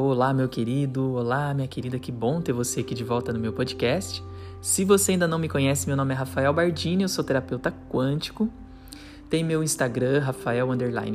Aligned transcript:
Olá, 0.00 0.32
meu 0.32 0.48
querido, 0.48 1.14
olá, 1.14 1.52
minha 1.52 1.66
querida, 1.66 1.98
que 1.98 2.12
bom 2.12 2.40
ter 2.40 2.52
você 2.52 2.78
aqui 2.78 2.94
de 2.94 3.02
volta 3.02 3.32
no 3.32 3.40
meu 3.40 3.52
podcast. 3.52 4.22
Se 4.60 4.84
você 4.84 5.10
ainda 5.10 5.26
não 5.26 5.40
me 5.40 5.48
conhece, 5.48 5.88
meu 5.88 5.96
nome 5.96 6.14
é 6.14 6.16
Rafael 6.16 6.54
Bardini, 6.54 7.02
eu 7.02 7.08
sou 7.08 7.24
terapeuta 7.24 7.74
quântico. 7.90 8.48
Tem 9.28 9.42
meu 9.42 9.60
Instagram, 9.60 10.20
Rafael 10.20 10.68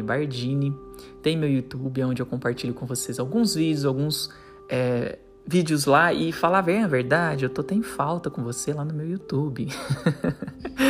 Bardini. 0.04 0.75
Tem 1.21 1.38
meu 1.38 1.49
YouTube, 1.49 2.04
onde 2.04 2.21
eu 2.21 2.25
compartilho 2.25 2.73
com 2.73 2.85
vocês 2.85 3.19
alguns 3.19 3.55
vídeos, 3.55 3.85
alguns 3.85 4.29
é, 4.67 5.18
vídeos 5.47 5.86
lá 5.86 6.11
e 6.11 6.34
falar 6.34 6.61
bem 6.61 6.84
a 6.84 6.88
verdade, 6.88 7.45
eu 7.45 7.50
tô 7.50 7.61
até 7.61 7.73
em 7.73 7.84
falta 7.84 8.29
com 8.29 8.43
você 8.43 8.73
lá 8.73 8.84
no 8.84 8.93
meu 8.93 9.09
YouTube. 9.09 9.65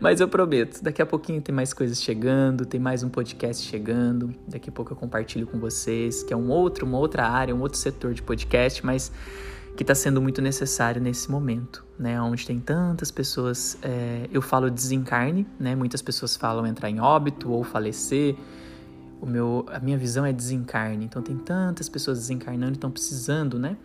Mas 0.00 0.20
eu 0.20 0.28
prometo, 0.28 0.82
daqui 0.82 1.00
a 1.00 1.06
pouquinho 1.06 1.40
tem 1.40 1.54
mais 1.54 1.72
coisas 1.72 2.02
chegando, 2.02 2.66
tem 2.66 2.78
mais 2.78 3.02
um 3.02 3.08
podcast 3.08 3.66
chegando. 3.66 4.34
Daqui 4.46 4.68
a 4.68 4.72
pouco 4.72 4.92
eu 4.92 4.96
compartilho 4.96 5.46
com 5.46 5.58
vocês, 5.58 6.22
que 6.22 6.34
é 6.34 6.36
um 6.36 6.50
outro, 6.50 6.84
uma 6.84 6.98
outra 6.98 7.26
área, 7.26 7.54
um 7.54 7.60
outro 7.60 7.78
setor 7.78 8.12
de 8.12 8.22
podcast, 8.22 8.84
mas 8.84 9.10
que 9.76 9.82
está 9.82 9.94
sendo 9.94 10.20
muito 10.20 10.40
necessário 10.40 11.00
nesse 11.00 11.30
momento, 11.30 11.84
né? 11.98 12.20
Onde 12.20 12.46
tem 12.46 12.58
tantas 12.58 13.10
pessoas, 13.10 13.78
é, 13.82 14.28
eu 14.32 14.40
falo 14.42 14.70
desencarne, 14.70 15.46
né? 15.58 15.74
Muitas 15.74 16.02
pessoas 16.02 16.36
falam 16.36 16.66
entrar 16.66 16.90
em 16.90 17.00
óbito 17.00 17.50
ou 17.50 17.62
falecer 17.64 18.36
o 19.20 19.26
meu, 19.26 19.64
a 19.68 19.78
minha 19.78 19.96
visão 19.96 20.24
é 20.24 20.32
desencarne. 20.32 21.04
Então 21.04 21.22
tem 21.22 21.36
tantas 21.36 21.88
pessoas 21.88 22.18
desencarnando 22.18 22.72
e 22.72 22.74
estão 22.74 22.90
precisando, 22.90 23.58
né? 23.58 23.76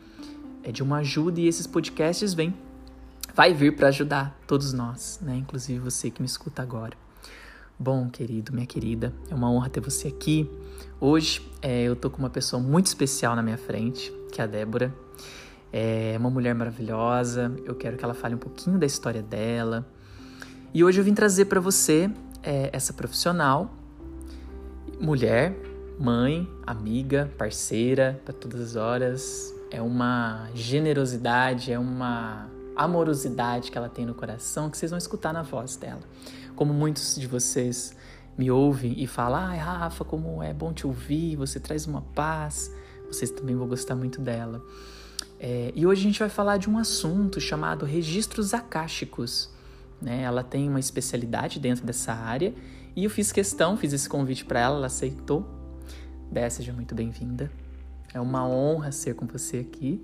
É 0.63 0.71
de 0.71 0.83
uma 0.83 0.97
ajuda 0.97 1.39
e 1.39 1.47
esses 1.47 1.65
podcasts 1.65 2.33
vêm, 2.33 2.53
vai 3.35 3.53
vir 3.53 3.75
para 3.75 3.87
ajudar 3.87 4.37
todos 4.45 4.73
nós, 4.73 5.19
né? 5.21 5.35
Inclusive 5.35 5.79
você 5.79 6.09
que 6.09 6.21
me 6.21 6.25
escuta 6.25 6.61
agora. 6.61 6.95
Bom, 7.77 8.09
querido, 8.09 8.53
minha 8.53 8.65
querida, 8.65 9.13
é 9.29 9.33
uma 9.33 9.51
honra 9.51 9.69
ter 9.69 9.79
você 9.79 10.07
aqui. 10.07 10.49
Hoje 10.99 11.41
é, 11.61 11.83
eu 11.83 11.95
tô 11.95 12.09
com 12.09 12.19
uma 12.19 12.29
pessoa 12.29 12.61
muito 12.61 12.85
especial 12.85 13.35
na 13.35 13.41
minha 13.41 13.57
frente, 13.57 14.13
que 14.31 14.39
é 14.39 14.43
a 14.43 14.47
Débora. 14.47 14.93
É 15.73 16.15
uma 16.19 16.29
mulher 16.29 16.53
maravilhosa. 16.53 17.51
Eu 17.65 17.73
quero 17.73 17.97
que 17.97 18.03
ela 18.03 18.13
fale 18.13 18.35
um 18.35 18.37
pouquinho 18.37 18.77
da 18.77 18.85
história 18.85 19.23
dela. 19.23 19.87
E 20.73 20.83
hoje 20.83 20.99
eu 20.99 21.03
vim 21.03 21.13
trazer 21.13 21.45
para 21.45 21.59
você 21.59 22.09
é, 22.43 22.69
essa 22.71 22.93
profissional 22.93 23.71
mulher, 25.01 25.55
mãe, 25.99 26.47
amiga, 26.65 27.31
parceira 27.37 28.21
para 28.23 28.33
todas 28.33 28.61
as 28.61 28.75
horas. 28.75 29.53
É 29.71 29.81
uma 29.81 30.47
generosidade, 30.53 31.71
é 31.71 31.79
uma 31.79 32.47
amorosidade 32.83 33.71
que 33.71 33.77
ela 33.77 33.89
tem 33.89 34.05
no 34.05 34.13
coração 34.13 34.69
que 34.69 34.77
vocês 34.77 34.91
vão 34.91 34.97
escutar 34.97 35.33
na 35.33 35.41
voz 35.41 35.75
dela. 35.75 36.01
Como 36.55 36.73
muitos 36.73 37.15
de 37.15 37.27
vocês 37.27 37.95
me 38.37 38.49
ouvem 38.49 39.01
e 39.01 39.07
falam: 39.07 39.39
ai, 39.39 39.57
Rafa, 39.57 40.03
como 40.03 40.41
é 40.41 40.53
bom 40.53 40.73
te 40.73 40.85
ouvir, 40.85 41.35
você 41.35 41.59
traz 41.59 41.85
uma 41.85 42.01
paz. 42.01 42.73
Vocês 43.07 43.29
também 43.29 43.55
vão 43.55 43.67
gostar 43.67 43.95
muito 43.95 44.21
dela. 44.21 44.61
É, 45.39 45.71
e 45.75 45.85
hoje 45.85 46.01
a 46.01 46.03
gente 46.03 46.19
vai 46.19 46.29
falar 46.29 46.57
de 46.57 46.69
um 46.69 46.77
assunto 46.77 47.41
chamado 47.41 47.85
registros 47.85 48.53
acásticos. 48.53 49.49
Né? 50.01 50.21
Ela 50.21 50.43
tem 50.43 50.69
uma 50.69 50.79
especialidade 50.79 51.59
dentro 51.59 51.85
dessa 51.85 52.13
área 52.13 52.53
e 52.95 53.03
eu 53.03 53.09
fiz 53.09 53.31
questão, 53.31 53.77
fiz 53.77 53.93
esse 53.93 54.07
convite 54.07 54.45
para 54.45 54.59
ela, 54.59 54.77
ela 54.77 54.87
aceitou. 54.87 55.45
Dé, 56.31 56.49
seja 56.49 56.71
muito 56.71 56.95
bem-vinda. 56.95 57.51
É 58.13 58.19
uma 58.19 58.45
honra 58.45 58.91
ser 58.91 59.15
com 59.15 59.25
você 59.25 59.59
aqui. 59.59 60.01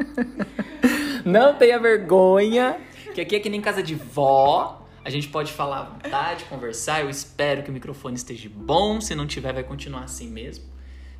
Não 1.24 1.56
tenha 1.56 1.78
vergonha, 1.78 2.78
que 3.14 3.20
aqui 3.20 3.36
é 3.36 3.40
que 3.40 3.48
nem 3.48 3.60
casa 3.60 3.82
de 3.82 3.94
vó. 3.94 4.86
A 5.02 5.08
gente 5.08 5.28
pode 5.28 5.50
falar 5.50 5.80
à 5.80 5.84
vontade, 5.84 6.44
conversar. 6.44 7.00
Eu 7.00 7.08
espero 7.08 7.62
que 7.62 7.70
o 7.70 7.72
microfone 7.72 8.16
esteja 8.16 8.50
bom. 8.54 9.00
Se 9.00 9.14
não 9.14 9.26
tiver, 9.26 9.52
vai 9.52 9.64
continuar 9.64 10.04
assim 10.04 10.28
mesmo. 10.28 10.64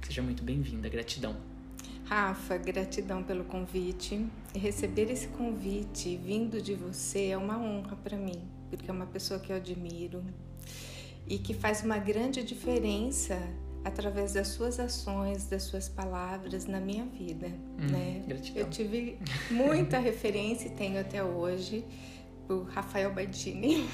Seja 0.03 0.21
muito 0.21 0.43
bem-vinda. 0.43 0.87
Gratidão. 0.89 1.35
Rafa, 2.05 2.59
gratidão 2.59 3.23
pelo 3.23 3.45
convite. 3.45 4.27
Receber 4.55 5.11
esse 5.11 5.29
convite 5.29 6.15
vindo 6.23 6.61
de 6.61 6.75
você 6.75 7.29
é 7.29 7.39
uma 7.39 7.57
honra 7.57 7.97
para 7.97 8.19
mim, 8.19 8.43
porque 8.69 8.91
é 8.91 8.93
uma 8.93 9.07
pessoa 9.07 9.41
que 9.41 9.51
eu 9.51 9.57
admiro, 9.57 10.23
e 11.27 11.39
que 11.39 11.55
faz 11.55 11.83
uma 11.83 11.97
grande 11.99 12.43
diferença 12.43 13.41
através 13.85 14.35
das 14.35 14.49
suas 14.49 14.79
ações, 14.79 15.47
das 15.47 15.63
suas 15.63 15.89
palavras 15.89 16.67
na 16.67 16.81
minha 16.81 17.05
vida, 17.05 17.49
hum, 17.79 17.87
né? 17.91 18.23
Gratidão. 18.27 18.63
Eu 18.63 18.71
tive 18.71 19.19
muita 19.51 19.99
referência 19.99 20.69
e 20.69 20.71
tenho 20.71 21.01
até 21.01 21.23
hoje 21.23 21.85
o 22.49 22.65
Rafael 22.65 23.13
Bardini, 23.13 23.89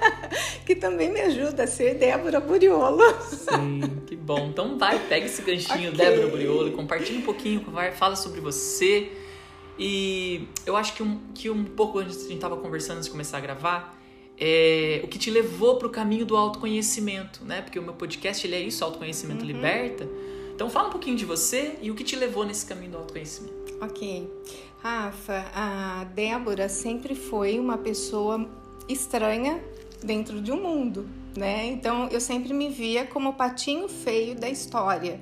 que 0.66 0.74
também 0.74 1.10
me 1.10 1.20
ajuda 1.20 1.64
a 1.64 1.66
ser 1.66 1.94
Débora 1.94 2.40
Buriolo. 2.40 3.02
Sim, 3.22 4.02
que 4.06 4.16
bom. 4.16 4.48
Então 4.48 4.76
vai, 4.76 4.98
pega 5.06 5.26
esse 5.26 5.40
ganchinho 5.42 5.92
okay. 5.92 6.06
Débora 6.10 6.28
Buriolo 6.28 6.72
compartilha 6.72 7.18
um 7.18 7.22
pouquinho, 7.22 7.64
fala 7.94 8.16
sobre 8.16 8.40
você. 8.40 9.12
E 9.78 10.48
eu 10.66 10.76
acho 10.76 10.94
que 10.94 11.02
um, 11.02 11.20
que 11.34 11.48
um 11.48 11.64
pouco 11.64 11.98
antes 11.98 12.18
a 12.18 12.22
gente 12.22 12.34
estava 12.34 12.56
conversando 12.56 12.96
antes 12.96 13.06
de 13.06 13.12
começar 13.12 13.38
a 13.38 13.40
gravar, 13.40 13.96
é, 14.44 15.00
o 15.04 15.06
que 15.06 15.20
te 15.20 15.30
levou 15.30 15.76
para 15.76 15.86
o 15.86 15.90
caminho 15.90 16.26
do 16.26 16.36
autoconhecimento, 16.36 17.44
né? 17.44 17.62
Porque 17.62 17.78
o 17.78 17.82
meu 17.82 17.94
podcast 17.94 18.44
ele 18.44 18.56
é 18.56 18.60
isso, 18.60 18.84
autoconhecimento 18.84 19.42
uhum. 19.42 19.46
liberta. 19.46 20.08
Então 20.52 20.68
fala 20.68 20.88
um 20.88 20.90
pouquinho 20.90 21.16
de 21.16 21.24
você 21.24 21.78
e 21.80 21.92
o 21.92 21.94
que 21.94 22.02
te 22.02 22.16
levou 22.16 22.44
nesse 22.44 22.66
caminho 22.66 22.90
do 22.90 22.98
autoconhecimento. 22.98 23.72
Ok. 23.80 24.28
Rafa, 24.80 25.46
a 25.54 26.04
Débora 26.12 26.68
sempre 26.68 27.14
foi 27.14 27.60
uma 27.60 27.78
pessoa 27.78 28.44
estranha 28.88 29.62
dentro 30.02 30.40
de 30.42 30.50
um 30.50 30.60
mundo, 30.60 31.06
né? 31.36 31.66
Então 31.66 32.08
eu 32.08 32.20
sempre 32.20 32.52
me 32.52 32.68
via 32.68 33.06
como 33.06 33.28
o 33.28 33.34
patinho 33.34 33.88
feio 33.88 34.34
da 34.34 34.50
história. 34.50 35.20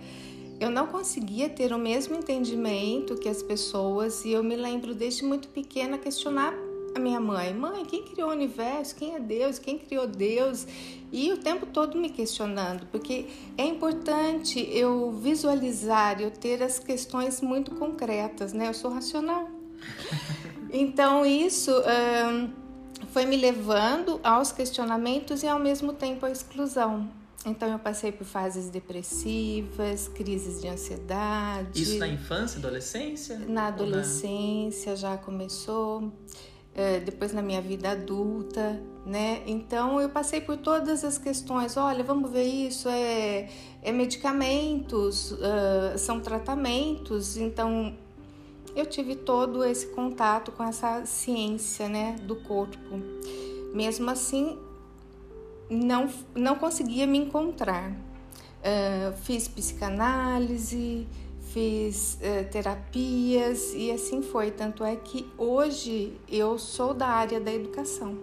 Eu 0.58 0.70
não 0.70 0.86
conseguia 0.86 1.50
ter 1.50 1.74
o 1.74 1.78
mesmo 1.78 2.16
entendimento 2.16 3.16
que 3.16 3.28
as 3.28 3.42
pessoas 3.42 4.24
e 4.24 4.32
eu 4.32 4.42
me 4.42 4.56
lembro 4.56 4.94
desde 4.94 5.24
muito 5.24 5.48
pequena 5.48 5.98
questionar 5.98 6.54
a 6.94 6.98
minha 6.98 7.20
mãe: 7.20 7.52
Mãe, 7.54 7.84
quem 7.84 8.02
criou 8.04 8.28
o 8.28 8.32
universo? 8.32 8.94
Quem 8.94 9.14
é 9.14 9.20
Deus? 9.20 9.58
Quem 9.58 9.78
criou 9.78 10.06
Deus? 10.06 10.66
E 11.12 11.32
o 11.32 11.38
tempo 11.38 11.66
todo 11.66 11.98
me 11.98 12.08
questionando, 12.08 12.86
porque 12.86 13.26
é 13.58 13.64
importante 13.64 14.60
eu 14.72 15.10
visualizar, 15.12 16.20
eu 16.20 16.30
ter 16.30 16.62
as 16.62 16.78
questões 16.78 17.40
muito 17.40 17.72
concretas, 17.72 18.52
né? 18.52 18.68
Eu 18.68 18.74
sou 18.74 18.90
racional. 18.90 19.48
Então, 20.72 21.26
isso 21.26 21.72
foi 23.10 23.26
me 23.26 23.36
levando 23.36 24.20
aos 24.22 24.52
questionamentos 24.52 25.42
e 25.42 25.48
ao 25.48 25.58
mesmo 25.58 25.92
tempo 25.92 26.26
à 26.26 26.30
exclusão. 26.30 27.08
Então 27.44 27.70
eu 27.70 27.78
passei 27.78 28.12
por 28.12 28.26
fases 28.26 28.68
depressivas, 28.68 30.08
crises 30.08 30.60
de 30.60 30.68
ansiedade. 30.68 31.82
Isso 31.82 31.98
na 31.98 32.06
infância, 32.06 32.58
adolescência? 32.58 33.38
Na 33.48 33.68
adolescência 33.68 34.90
na... 34.90 34.96
já 34.96 35.16
começou 35.16 36.12
depois 37.04 37.32
na 37.32 37.42
minha 37.42 37.60
vida 37.60 37.90
adulta, 37.90 38.80
né? 39.04 39.42
Então 39.46 40.00
eu 40.00 40.08
passei 40.08 40.40
por 40.40 40.56
todas 40.56 41.04
as 41.04 41.18
questões. 41.18 41.76
Olha, 41.76 42.04
vamos 42.04 42.30
ver 42.30 42.44
isso 42.44 42.88
é, 42.88 43.48
é 43.82 43.92
medicamentos, 43.92 45.32
uh, 45.32 45.98
são 45.98 46.20
tratamentos. 46.20 47.36
Então 47.36 47.94
eu 48.74 48.86
tive 48.86 49.16
todo 49.16 49.64
esse 49.64 49.86
contato 49.88 50.52
com 50.52 50.62
essa 50.62 51.04
ciência, 51.04 51.88
né, 51.88 52.16
do 52.22 52.36
corpo. 52.36 52.78
Mesmo 53.74 54.10
assim, 54.10 54.58
não 55.68 56.08
não 56.34 56.56
conseguia 56.56 57.06
me 57.06 57.18
encontrar. 57.18 57.90
Uh, 57.90 59.16
fiz 59.22 59.48
psicanálise, 59.48 61.06
fiz 61.52 62.18
uh, 62.20 62.48
terapias 62.50 63.72
e 63.74 63.90
assim 63.90 64.22
foi. 64.22 64.50
Tanto 64.50 64.84
é 64.84 64.96
que 64.96 65.30
hoje 65.36 66.16
eu 66.28 66.58
sou 66.58 66.94
da 66.94 67.06
área 67.06 67.40
da 67.40 67.52
educação, 67.52 68.18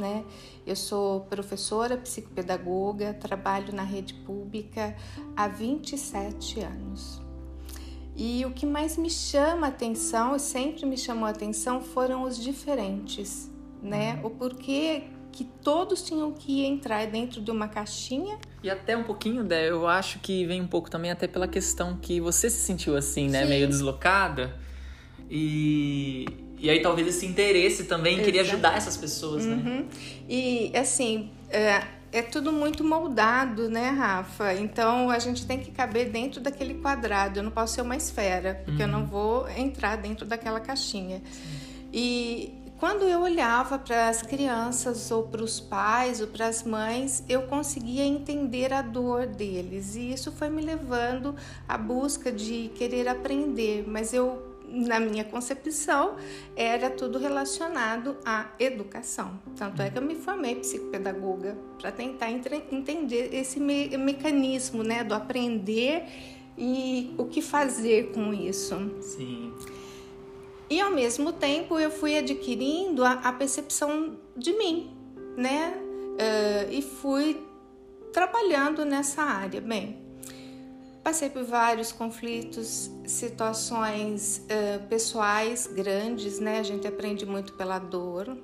né? 0.00 0.24
Eu 0.66 0.76
sou 0.76 1.20
professora 1.22 1.96
psicopedagoga, 1.96 3.14
trabalho 3.14 3.74
na 3.74 3.82
rede 3.82 4.14
pública 4.14 4.96
há 5.36 5.48
27 5.48 6.60
anos. 6.60 7.20
E 8.16 8.44
o 8.44 8.50
que 8.50 8.66
mais 8.66 8.96
me 8.96 9.10
chama 9.10 9.66
a 9.66 9.70
atenção, 9.70 10.34
e 10.34 10.40
sempre 10.40 10.84
me 10.84 10.96
chamou 10.96 11.26
a 11.26 11.30
atenção, 11.30 11.80
foram 11.80 12.24
os 12.24 12.36
diferentes, 12.36 13.48
né? 13.80 14.14
Uhum. 14.14 14.26
O 14.26 14.30
porquê 14.30 15.04
que 15.30 15.44
todos 15.44 16.02
tinham 16.02 16.32
que 16.32 16.64
entrar 16.64 17.06
dentro 17.06 17.40
de 17.40 17.50
uma 17.50 17.68
caixinha. 17.68 18.38
E 18.62 18.68
até 18.68 18.96
um 18.96 19.04
pouquinho, 19.04 19.44
né, 19.44 19.68
eu 19.68 19.86
acho 19.86 20.18
que 20.18 20.44
vem 20.44 20.60
um 20.60 20.66
pouco 20.66 20.90
também 20.90 21.10
até 21.10 21.28
pela 21.28 21.46
questão 21.46 21.96
que 21.96 22.20
você 22.20 22.50
se 22.50 22.58
sentiu 22.58 22.96
assim, 22.96 23.28
né, 23.28 23.42
Sim. 23.42 23.48
meio 23.48 23.68
deslocada. 23.68 24.54
E, 25.30 26.26
e 26.58 26.68
aí 26.68 26.80
talvez 26.80 27.06
esse 27.06 27.24
interesse 27.24 27.84
também 27.84 28.14
Exato. 28.14 28.24
queria 28.24 28.40
ajudar 28.40 28.76
essas 28.76 28.96
pessoas, 28.96 29.44
né? 29.44 29.54
uhum. 29.54 29.62
né? 29.62 29.84
E 30.28 30.72
assim, 30.74 31.30
é, 31.50 31.82
é 32.10 32.22
tudo 32.22 32.52
muito 32.52 32.82
moldado, 32.82 33.68
né, 33.68 33.90
Rafa? 33.90 34.54
Então 34.54 35.10
a 35.10 35.18
gente 35.18 35.46
tem 35.46 35.60
que 35.60 35.70
caber 35.70 36.10
dentro 36.10 36.40
daquele 36.40 36.74
quadrado. 36.74 37.38
Eu 37.38 37.42
não 37.44 37.50
posso 37.50 37.74
ser 37.74 37.82
uma 37.82 37.96
esfera, 37.96 38.60
porque 38.64 38.82
uhum. 38.82 38.88
eu 38.88 38.92
não 38.92 39.06
vou 39.06 39.48
entrar 39.50 39.96
dentro 39.96 40.26
daquela 40.26 40.58
caixinha. 40.58 41.22
Sim. 41.30 41.68
E 41.92 42.54
quando 42.78 43.02
eu 43.02 43.20
olhava 43.20 43.78
para 43.78 44.08
as 44.08 44.22
crianças 44.22 45.10
ou 45.10 45.24
para 45.24 45.42
os 45.42 45.58
pais 45.58 46.20
ou 46.20 46.28
para 46.28 46.46
as 46.46 46.62
mães, 46.62 47.24
eu 47.28 47.42
conseguia 47.42 48.04
entender 48.04 48.72
a 48.72 48.82
dor 48.82 49.26
deles 49.26 49.96
e 49.96 50.12
isso 50.12 50.30
foi 50.30 50.48
me 50.48 50.62
levando 50.62 51.34
à 51.66 51.76
busca 51.76 52.30
de 52.30 52.70
querer 52.74 53.08
aprender, 53.08 53.84
mas 53.86 54.14
eu 54.14 54.46
na 54.70 55.00
minha 55.00 55.24
concepção, 55.24 56.16
era 56.54 56.90
tudo 56.90 57.18
relacionado 57.18 58.16
à 58.22 58.48
educação. 58.60 59.40
Tanto 59.56 59.80
é 59.80 59.88
que 59.88 59.96
eu 59.96 60.02
me 60.02 60.14
formei 60.14 60.56
psicopedagoga 60.56 61.56
para 61.78 61.90
tentar 61.90 62.30
entender 62.30 63.30
esse 63.32 63.58
me 63.58 63.96
mecanismo 63.96 64.82
né, 64.82 65.02
do 65.02 65.14
aprender 65.14 66.04
e 66.56 67.14
o 67.16 67.24
que 67.24 67.40
fazer 67.40 68.12
com 68.12 68.34
isso. 68.34 68.76
Sim. 69.00 69.54
E 70.70 70.80
ao 70.80 70.90
mesmo 70.90 71.32
tempo 71.32 71.78
eu 71.78 71.90
fui 71.90 72.16
adquirindo 72.16 73.04
a, 73.04 73.12
a 73.12 73.32
percepção 73.32 74.18
de 74.36 74.52
mim, 74.52 74.96
né? 75.36 75.74
Uh, 75.76 76.72
e 76.72 76.82
fui 76.82 77.42
trabalhando 78.12 78.84
nessa 78.84 79.22
área. 79.22 79.60
Bem, 79.60 80.08
Passei 81.08 81.30
por 81.30 81.42
vários 81.42 81.90
conflitos, 81.90 82.90
situações 83.06 84.44
uh, 84.44 84.86
pessoais 84.88 85.66
grandes, 85.66 86.38
né? 86.38 86.58
A 86.58 86.62
gente 86.62 86.86
aprende 86.86 87.24
muito 87.24 87.54
pela 87.54 87.78
dor. 87.78 88.36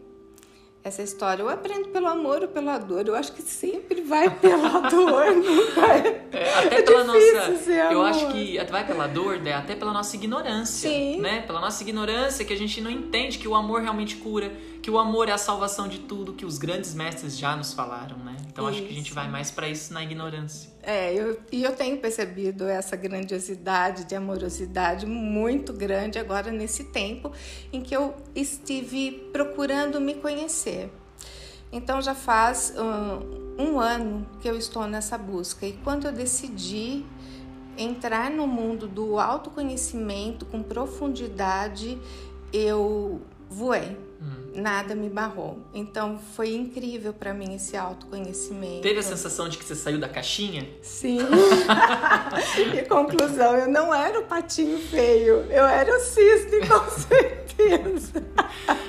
Essa 0.85 1.03
história, 1.03 1.43
eu 1.43 1.49
aprendo 1.49 1.89
pelo 1.89 2.07
amor 2.07 2.43
ou 2.43 2.49
pela 2.49 2.77
dor. 2.77 3.09
Eu 3.09 3.15
acho 3.15 3.33
que 3.33 3.41
sempre 3.41 4.03
vai 4.03 4.29
pela 4.29 4.81
dor, 4.91 5.35
nunca 5.35 5.81
é. 5.81 6.29
é 6.31 6.59
até 6.59 6.79
é 6.81 6.83
pela 6.83 7.05
nossa. 7.05 7.71
Eu 7.91 8.03
acho 8.03 8.31
que 8.31 8.63
vai 8.71 8.87
pela 8.87 9.07
dor, 9.07 9.39
né? 9.39 9.55
até 9.55 9.75
pela 9.75 9.95
nossa 9.95 10.15
ignorância. 10.15 10.91
Sim. 10.91 11.23
Né? 11.23 11.41
Pela 11.41 11.59
nossa 11.59 11.83
ignorância, 11.83 12.45
que 12.45 12.53
a 12.53 12.57
gente 12.57 12.83
não 12.83 12.91
entende 12.91 13.39
que 13.39 13.49
o 13.49 13.55
amor 13.55 13.81
realmente 13.81 14.17
cura, 14.17 14.53
que 14.85 14.91
o 14.91 14.99
amor 14.99 15.31
é 15.31 15.33
a 15.33 15.39
salvação 15.39 15.89
de 15.89 16.01
tudo, 16.01 16.35
que 16.35 16.45
os 16.45 16.59
grandes 16.59 16.93
mestres 16.93 17.39
já 17.39 17.57
nos 17.57 17.73
falaram, 17.73 18.19
né? 18.19 18.37
Então 18.53 18.69
isso. 18.69 18.81
acho 18.81 18.87
que 18.87 18.93
a 18.93 18.95
gente 18.95 19.15
vai 19.15 19.31
mais 19.31 19.51
para 19.51 19.67
isso 19.67 19.95
na 19.95 20.03
ignorância. 20.03 20.71
É, 20.83 21.11
eu, 21.15 21.41
e 21.51 21.65
eu 21.65 21.75
tenho 21.75 21.97
percebido 21.97 22.69
essa 22.69 22.95
grandiosidade 22.95 24.05
de 24.05 24.15
amorosidade 24.15 25.07
muito 25.07 25.73
grande 25.73 26.19
agora 26.19 26.53
nesse 26.53 26.85
tempo 26.85 27.33
em 27.73 27.81
que 27.81 27.97
eu 27.97 28.15
estive 28.35 29.31
procurando 29.33 29.99
me 30.03 30.17
conhecer. 30.17 30.93
Então 31.73 32.03
já 32.03 32.15
faz 32.15 32.75
um, 32.77 33.63
um 33.65 33.81
ano 33.81 34.27
que 34.43 34.47
eu 34.47 34.59
estou 34.59 34.87
nessa 34.87 35.17
busca 35.17 35.65
e 35.65 35.73
quando 35.83 36.09
eu 36.09 36.13
decidi 36.13 37.07
entrar 37.79 38.31
no 38.31 38.47
mundo 38.47 38.87
do 38.87 39.19
autoconhecimento 39.19 40.45
com 40.45 40.63
profundidade, 40.63 41.99
eu 42.53 43.23
voei 43.49 43.97
nada 44.55 44.95
me 44.95 45.09
barrou. 45.09 45.59
Então 45.75 46.19
foi 46.35 46.55
incrível 46.55 47.13
para 47.13 47.35
mim 47.35 47.55
esse 47.55 47.77
autoconhecimento. 47.77 48.83
Teve 48.83 49.01
a 49.01 49.03
sensação 49.03 49.49
de 49.49 49.59
que 49.59 49.65
você 49.65 49.75
saiu 49.75 49.99
da 49.99 50.09
caixinha? 50.09 50.69
Sim. 50.81 51.19
e 52.79 52.83
conclusão, 52.83 53.57
eu 53.57 53.69
não 53.69 53.93
era 53.93 54.21
o 54.21 54.25
patinho 54.25 54.79
feio, 54.79 55.47
eu 55.51 55.65
era 55.65 55.97
o 55.97 56.01
cisne 56.01 56.67
com 56.67 56.91
certeza. 56.91 58.25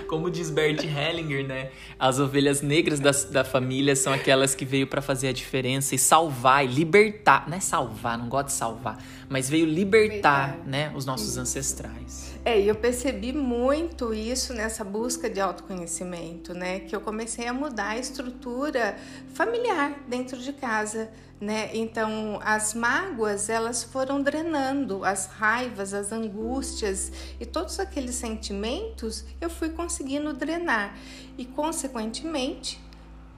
Como 0.08 0.30
diz 0.30 0.50
Bert 0.50 0.84
Hellinger, 0.84 1.46
né? 1.46 1.72
As 2.00 2.20
ovelhas 2.20 2.62
negras 2.62 3.00
da, 3.00 3.12
da 3.32 3.44
família 3.44 3.96
são 3.96 4.14
aquelas 4.14 4.54
que 4.54 4.66
veio 4.66 4.88
para 4.88 5.02
fazer 5.02 5.30
a 5.30 5.34
diferença 5.34 5.96
e 5.96 5.98
salvar 5.98 6.64
e 6.64 6.68
libertar. 6.68 7.48
Não 7.48 7.58
é 7.58 7.60
salvar, 7.60 8.18
não 8.18 8.30
gosto 8.30 8.48
de 8.48 8.54
salvar, 8.54 9.04
mas 9.28 9.50
veio 9.50 9.66
libertar, 9.66 10.50
Verdade. 10.50 10.70
né, 10.70 10.94
os 10.96 11.06
nossos 11.06 11.30
Isso. 11.30 11.40
ancestrais. 11.40 12.35
É, 12.46 12.62
eu 12.62 12.76
percebi 12.76 13.34
muito 13.34 14.14
isso 14.14 14.54
nessa 14.54 14.84
busca 14.84 15.28
de 15.28 15.42
autoconhecimento, 15.42 16.54
né? 16.54 16.82
Que 16.82 16.96
eu 16.96 17.02
comecei 17.02 17.48
a 17.48 17.54
mudar 17.54 17.90
a 17.90 17.98
estrutura 17.98 18.96
familiar 19.34 20.00
dentro 20.08 20.38
de 20.38 20.54
casa, 20.54 21.10
né? 21.42 21.72
Então, 21.74 22.40
as 22.44 22.76
mágoas, 22.76 23.50
elas 23.50 23.84
foram 23.84 24.22
drenando, 24.22 25.04
as 25.04 25.26
raivas, 25.26 25.92
as 25.92 26.12
angústias 26.12 27.12
e 27.40 27.48
todos 27.48 27.80
aqueles 27.80 28.14
sentimentos 28.14 29.26
eu 29.42 29.50
fui 29.50 29.70
conseguindo 29.70 30.32
drenar. 30.32 30.96
E, 31.40 31.46
consequentemente, 31.46 32.80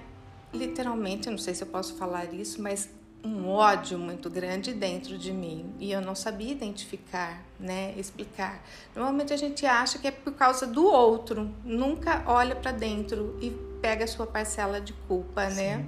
literalmente, 0.52 1.26
eu 1.26 1.32
não 1.32 1.38
sei 1.38 1.54
se 1.54 1.62
eu 1.62 1.66
posso 1.66 1.94
falar 1.94 2.32
isso, 2.32 2.62
mas 2.62 2.88
um 3.26 3.48
ódio 3.48 3.98
muito 3.98 4.30
grande 4.30 4.72
dentro 4.72 5.18
de 5.18 5.32
mim 5.32 5.74
e 5.80 5.90
eu 5.90 6.00
não 6.00 6.14
sabia 6.14 6.52
identificar, 6.52 7.42
né, 7.58 7.92
explicar. 7.96 8.62
Normalmente 8.94 9.32
a 9.32 9.36
gente 9.36 9.66
acha 9.66 9.98
que 9.98 10.06
é 10.06 10.10
por 10.10 10.32
causa 10.32 10.66
do 10.66 10.84
outro, 10.84 11.50
nunca 11.64 12.22
olha 12.26 12.54
para 12.54 12.70
dentro 12.70 13.36
e 13.40 13.50
pega 13.82 14.04
a 14.04 14.06
sua 14.06 14.26
parcela 14.26 14.80
de 14.80 14.92
culpa, 15.08 15.44
né? 15.44 15.50
Sim. 15.50 15.82
né? 15.82 15.86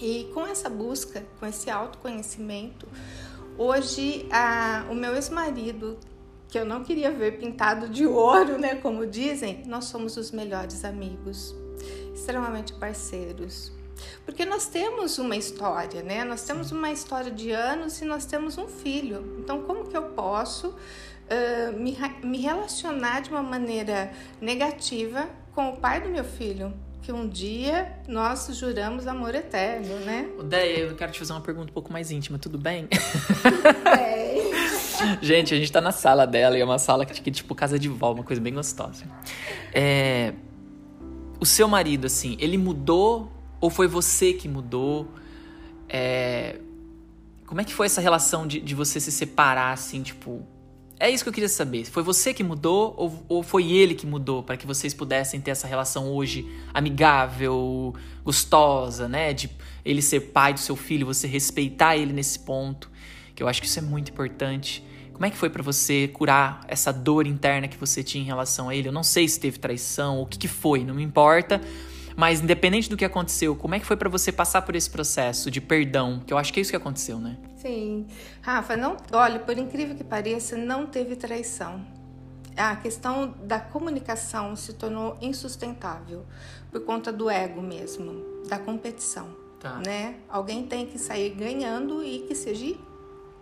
E 0.00 0.30
com 0.32 0.46
essa 0.46 0.70
busca, 0.70 1.24
com 1.38 1.46
esse 1.46 1.68
autoconhecimento, 1.68 2.88
hoje 3.58 4.26
a, 4.32 4.86
o 4.90 4.94
meu 4.94 5.14
ex-marido, 5.14 5.98
que 6.48 6.58
eu 6.58 6.64
não 6.64 6.82
queria 6.82 7.10
ver 7.10 7.38
pintado 7.38 7.88
de 7.88 8.06
ouro, 8.06 8.58
né, 8.58 8.76
como 8.76 9.06
dizem, 9.06 9.62
nós 9.66 9.84
somos 9.84 10.16
os 10.16 10.30
melhores 10.30 10.84
amigos, 10.84 11.54
extremamente 12.14 12.72
parceiros. 12.72 13.72
Porque 14.24 14.46
nós 14.46 14.66
temos 14.66 15.18
uma 15.18 15.36
história, 15.36 16.02
né? 16.02 16.24
Nós 16.24 16.42
temos 16.42 16.72
uma 16.72 16.90
história 16.90 17.30
de 17.30 17.50
anos 17.50 18.00
e 18.00 18.06
nós 18.06 18.24
temos 18.24 18.56
um 18.56 18.66
filho. 18.66 19.36
Então, 19.38 19.62
como 19.62 19.86
que 19.86 19.96
eu 19.96 20.04
posso 20.04 20.68
uh, 20.68 21.78
me, 21.78 21.96
me 22.22 22.38
relacionar 22.38 23.20
de 23.20 23.30
uma 23.30 23.42
maneira 23.42 24.10
negativa 24.40 25.28
com 25.54 25.68
o 25.70 25.76
pai 25.76 26.00
do 26.00 26.08
meu 26.08 26.24
filho? 26.24 26.72
Que 27.10 27.12
um 27.12 27.28
dia 27.28 27.92
nós 28.06 28.48
juramos 28.56 29.08
amor 29.08 29.34
eterno, 29.34 29.98
né? 30.06 30.30
Odeia, 30.38 30.78
eu 30.78 30.94
quero 30.94 31.10
te 31.10 31.18
fazer 31.18 31.32
uma 31.32 31.40
pergunta 31.40 31.68
um 31.68 31.74
pouco 31.74 31.92
mais 31.92 32.12
íntima, 32.12 32.38
tudo 32.38 32.56
bem? 32.56 32.86
bem. 33.82 34.52
gente, 35.20 35.52
a 35.52 35.56
gente 35.56 35.72
tá 35.72 35.80
na 35.80 35.90
sala 35.90 36.24
dela 36.24 36.56
e 36.56 36.60
é 36.60 36.64
uma 36.64 36.78
sala 36.78 37.04
que, 37.04 37.20
que 37.20 37.32
tipo 37.32 37.52
casa 37.52 37.80
de 37.80 37.88
vó, 37.88 38.12
uma 38.12 38.22
coisa 38.22 38.40
bem 38.40 38.54
gostosa. 38.54 39.04
É... 39.74 40.34
O 41.40 41.46
seu 41.46 41.66
marido, 41.66 42.06
assim, 42.06 42.36
ele 42.38 42.56
mudou 42.56 43.28
ou 43.60 43.70
foi 43.70 43.88
você 43.88 44.32
que 44.32 44.48
mudou? 44.48 45.08
É... 45.88 46.60
Como 47.44 47.60
é 47.60 47.64
que 47.64 47.74
foi 47.74 47.86
essa 47.86 48.00
relação 48.00 48.46
de, 48.46 48.60
de 48.60 48.72
você 48.72 49.00
se 49.00 49.10
separar, 49.10 49.72
assim, 49.72 50.00
tipo, 50.00 50.46
é 51.00 51.10
isso 51.10 51.24
que 51.24 51.30
eu 51.30 51.32
queria 51.32 51.48
saber. 51.48 51.86
Foi 51.86 52.02
você 52.02 52.34
que 52.34 52.44
mudou 52.44 52.94
ou, 52.96 53.24
ou 53.26 53.42
foi 53.42 53.72
ele 53.72 53.94
que 53.94 54.06
mudou 54.06 54.42
para 54.42 54.58
que 54.58 54.66
vocês 54.66 54.92
pudessem 54.92 55.40
ter 55.40 55.50
essa 55.50 55.66
relação 55.66 56.12
hoje 56.12 56.46
amigável, 56.74 57.94
gostosa, 58.22 59.08
né? 59.08 59.32
De 59.32 59.50
ele 59.82 60.02
ser 60.02 60.20
pai 60.20 60.52
do 60.52 60.60
seu 60.60 60.76
filho, 60.76 61.06
você 61.06 61.26
respeitar 61.26 61.96
ele 61.96 62.12
nesse 62.12 62.38
ponto, 62.38 62.90
que 63.34 63.42
eu 63.42 63.48
acho 63.48 63.62
que 63.62 63.66
isso 63.66 63.78
é 63.78 63.82
muito 63.82 64.12
importante. 64.12 64.84
Como 65.14 65.24
é 65.24 65.30
que 65.30 65.38
foi 65.38 65.48
para 65.48 65.62
você 65.62 66.06
curar 66.08 66.60
essa 66.68 66.92
dor 66.92 67.26
interna 67.26 67.66
que 67.66 67.78
você 67.78 68.02
tinha 68.02 68.22
em 68.22 68.26
relação 68.26 68.68
a 68.68 68.74
ele? 68.74 68.88
Eu 68.88 68.92
não 68.92 69.02
sei 69.02 69.26
se 69.26 69.40
teve 69.40 69.58
traição 69.58 70.18
ou 70.18 70.24
o 70.24 70.26
que, 70.26 70.38
que 70.38 70.48
foi, 70.48 70.84
não 70.84 70.94
me 70.94 71.02
importa. 71.02 71.62
Mas 72.16 72.40
independente 72.40 72.88
do 72.90 72.96
que 72.96 73.04
aconteceu, 73.04 73.54
como 73.56 73.74
é 73.74 73.80
que 73.80 73.86
foi 73.86 73.96
para 73.96 74.08
você 74.08 74.30
passar 74.32 74.62
por 74.62 74.74
esse 74.74 74.90
processo 74.90 75.50
de 75.50 75.60
perdão? 75.60 76.20
Que 76.26 76.32
eu 76.32 76.38
acho 76.38 76.52
que 76.52 76.60
é 76.60 76.62
isso 76.62 76.70
que 76.70 76.76
aconteceu, 76.76 77.18
né? 77.18 77.36
Sim. 77.56 78.06
Rafa, 78.42 78.76
não, 78.76 78.96
olha, 79.12 79.38
por 79.38 79.56
incrível 79.56 79.94
que 79.94 80.04
pareça, 80.04 80.56
não 80.56 80.86
teve 80.86 81.16
traição. 81.16 81.84
A 82.56 82.76
questão 82.76 83.34
da 83.44 83.60
comunicação 83.60 84.56
se 84.56 84.72
tornou 84.74 85.16
insustentável 85.20 86.24
por 86.70 86.80
conta 86.82 87.12
do 87.12 87.30
ego 87.30 87.62
mesmo, 87.62 88.44
da 88.48 88.58
competição, 88.58 89.28
Tá. 89.60 89.80
né? 89.84 90.16
Alguém 90.28 90.66
tem 90.66 90.86
que 90.86 90.98
sair 90.98 91.30
ganhando 91.30 92.02
e 92.02 92.20
que 92.20 92.34
seja, 92.34 92.74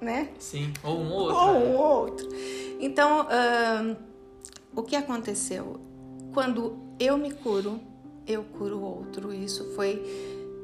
né? 0.00 0.28
Sim. 0.38 0.72
Ou 0.82 0.98
um 1.00 1.10
outro. 1.12 1.37
Ou 1.37 1.52
né? 1.52 1.58
um 1.66 1.76
outro. 1.76 2.28
Então, 2.80 3.26
ahn, 3.30 3.96
o 4.75 4.82
que 4.82 4.94
aconteceu? 4.94 5.80
Quando 6.34 6.76
eu 7.00 7.16
me 7.16 7.32
curo, 7.32 7.80
eu 8.28 8.44
curo 8.44 8.76
o 8.76 8.82
outro. 8.82 9.32
Isso 9.32 9.64
foi 9.75 10.02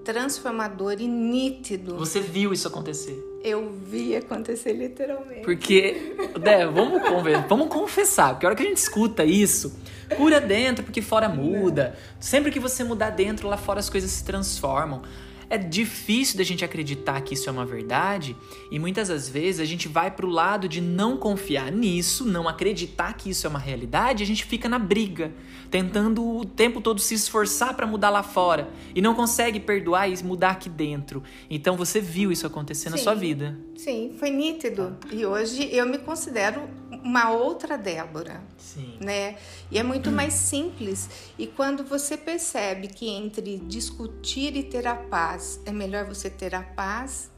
transformador 0.05 0.97
e 1.01 1.09
nítido. 1.09 1.97
Você 1.97 2.21
viu 2.21 2.53
isso 2.53 2.69
acontecer. 2.69 3.19
Eu 3.43 3.73
vi 3.73 4.15
acontecer 4.15 4.73
literalmente. 4.75 5.43
Porque, 5.43 6.15
Dé, 6.41 6.67
vamos, 6.67 7.03
vamos 7.49 7.69
confessar, 7.69 8.35
porque 8.35 8.47
a 8.47 8.51
hora 8.51 8.57
que 8.57 8.63
a 8.63 8.67
gente 8.67 8.77
escuta 8.79 9.25
isso, 9.25 9.79
cura 10.17 10.41
dentro, 10.41 10.85
porque 10.85 11.01
fora 11.01 11.29
muda. 11.29 11.97
Sempre 12.21 12.51
que 12.51 12.61
você 12.61 12.85
mudar 12.85 13.11
dentro, 13.11 13.49
lá 13.49 13.57
fora 13.57 13.81
as 13.81 13.89
coisas 13.89 14.11
se 14.11 14.25
transformam. 14.25 15.03
É 15.49 15.59
difícil 15.59 16.37
da 16.39 16.45
gente 16.45 16.65
acreditar 16.65 17.21
que 17.21 17.35
isso 17.35 17.49
é 17.49 17.53
uma 17.53 17.67
verdade 17.67 18.37
e 18.71 18.79
muitas 18.79 19.09
das 19.09 19.29
vezes 19.29 19.61
a 19.61 19.65
gente 19.65 19.89
vai 19.89 20.11
pro 20.11 20.29
lado 20.29 20.69
de 20.69 20.81
não 20.81 21.17
confiar 21.17 21.71
nisso, 21.71 22.25
não 22.25 22.49
acreditar 22.49 23.13
que 23.15 23.31
isso 23.31 23.47
é 23.47 23.51
uma 23.51 23.59
realidade, 23.59 24.23
a 24.23 24.27
gente 24.27 24.45
fica 24.45 24.69
na 24.69 24.79
briga, 24.79 25.33
tentando 25.71 26.25
o 26.25 26.45
tempo 26.45 26.81
todo 26.81 27.01
se 27.01 27.15
esforçar 27.15 27.75
para 27.75 27.87
mudar 27.87 28.11
lá 28.11 28.23
fora 28.23 28.69
e 28.95 29.03
não 29.03 29.15
consegue 29.15 29.61
perdoar 29.61 30.09
e 30.09 30.23
mudar 30.23 30.51
aqui 30.51 30.69
dentro. 30.69 31.23
Então 31.51 31.77
você 31.77 32.01
viu 32.01 32.31
isso 32.31 32.47
acontecer 32.47 32.91
na 32.91 32.97
Sim. 32.97 33.03
sua 33.03 33.15
vida. 33.15 33.59
Sim, 33.77 34.15
foi 34.19 34.31
nítido. 34.31 34.97
E 35.11 35.27
hoje 35.27 35.69
eu 35.73 35.87
me 35.87 35.99
considero 35.99 36.63
uma 37.05 37.31
outra 37.31 37.77
Débora. 37.77 38.43
Sim. 38.57 38.99
né? 38.99 39.37
E 39.71 39.79
é 39.79 39.83
muito 39.83 40.11
mais 40.11 40.33
simples. 40.33 41.09
E 41.39 41.47
quando 41.47 41.85
você 41.85 42.17
percebe 42.17 42.89
que 42.89 43.07
entre 43.07 43.59
discutir 43.59 44.57
e 44.57 44.63
ter 44.63 44.87
a 44.87 44.97
paz 44.97 45.61
é 45.67 45.71
melhor 45.71 46.07
você 46.07 46.31
ter 46.31 46.55
a 46.55 46.63
paz, 46.63 47.31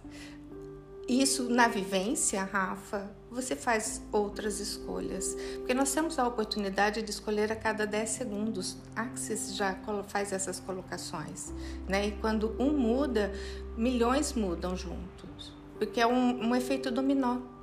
isso 1.09 1.49
na 1.49 1.67
vivência, 1.67 2.45
Rafa, 2.45 3.11
você 3.31 3.57
faz 3.57 4.01
outras 4.13 4.61
escolhas. 4.61 5.37
Porque 5.57 5.75
nós 5.75 5.93
temos 5.93 6.17
a 6.19 6.27
oportunidade 6.27 7.03
de 7.03 7.11
escolher 7.11 7.51
a 7.51 7.57
cada 7.57 7.87
10 7.87 8.09
segundos. 8.09 8.77
Axis 8.95 9.57
já 9.57 9.77
faz 10.07 10.33
essas 10.33 10.61
colocações, 10.61 11.53
né? 11.89 12.07
E 12.07 12.13
quando 12.13 12.55
um 12.59 12.71
muda, 12.77 13.33
milhões 13.77 14.33
mudam 14.33 14.77
juntos. 14.77 15.53
Porque 15.79 16.01
é 16.01 16.07
um, 16.07 16.49
um 16.49 16.57
efeito 16.57 16.91
dominó 16.91 17.56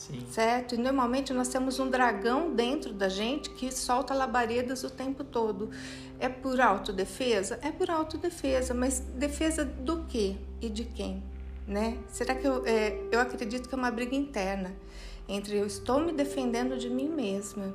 Sim. 0.00 0.26
certo? 0.30 0.74
E 0.74 0.78
normalmente 0.78 1.32
nós 1.32 1.48
temos 1.48 1.78
um 1.78 1.90
dragão 1.90 2.54
dentro 2.54 2.92
da 2.92 3.08
gente 3.08 3.50
que 3.50 3.70
solta 3.70 4.14
labaredas 4.14 4.82
o 4.82 4.88
tempo 4.88 5.22
todo. 5.22 5.70
É 6.18 6.28
por 6.28 6.60
autodefesa? 6.60 7.58
É 7.60 7.70
por 7.70 7.90
autodefesa, 7.90 8.72
mas 8.72 9.00
defesa 9.00 9.64
do 9.64 10.04
quê 10.04 10.36
e 10.60 10.68
de 10.70 10.84
quem? 10.84 11.22
Né? 11.66 11.98
Será 12.08 12.34
que 12.34 12.46
eu, 12.46 12.64
é, 12.66 12.98
eu 13.12 13.20
acredito 13.20 13.68
que 13.68 13.74
é 13.74 13.78
uma 13.78 13.90
briga 13.90 14.16
interna 14.16 14.74
entre 15.30 15.56
eu 15.56 15.66
estou 15.66 16.00
me 16.00 16.12
defendendo 16.12 16.76
de 16.76 16.90
mim 16.90 17.08
mesma. 17.08 17.72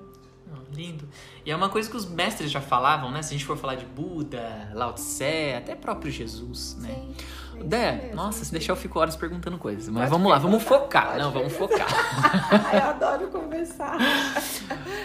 Oh, 0.52 0.76
lindo. 0.76 1.08
E 1.46 1.52
é 1.52 1.56
uma 1.56 1.70
coisa 1.70 1.90
que 1.90 1.96
os 1.96 2.06
mestres 2.06 2.52
já 2.52 2.62
falavam, 2.62 3.10
né? 3.10 3.22
Se 3.22 3.30
a 3.30 3.38
gente 3.38 3.46
for 3.46 3.58
falar 3.58 3.76
de 3.76 3.86
Buda, 3.86 4.72
Lao 4.74 4.94
Tse, 4.94 5.54
até 5.58 5.74
próprio 5.74 6.12
Jesus, 6.12 6.76
né? 6.82 6.94
Sim. 6.94 7.16
É 7.62 7.64
Dé, 7.64 7.92
mesmo. 7.92 8.16
nossa, 8.16 8.44
se 8.46 8.52
deixar 8.52 8.74
eu 8.74 8.76
fico 8.76 9.00
horas 9.00 9.16
perguntando 9.16 9.58
coisas. 9.58 9.88
Mas 9.88 10.04
Pode 10.04 10.10
vamos 10.12 10.32
lá, 10.32 10.38
vamos 10.38 10.64
focar. 10.64 11.18
Não, 11.18 11.32
vamos 11.32 11.54
focar. 11.54 11.88
Eu 12.74 12.84
adoro 12.84 13.28
conversar. 13.28 13.98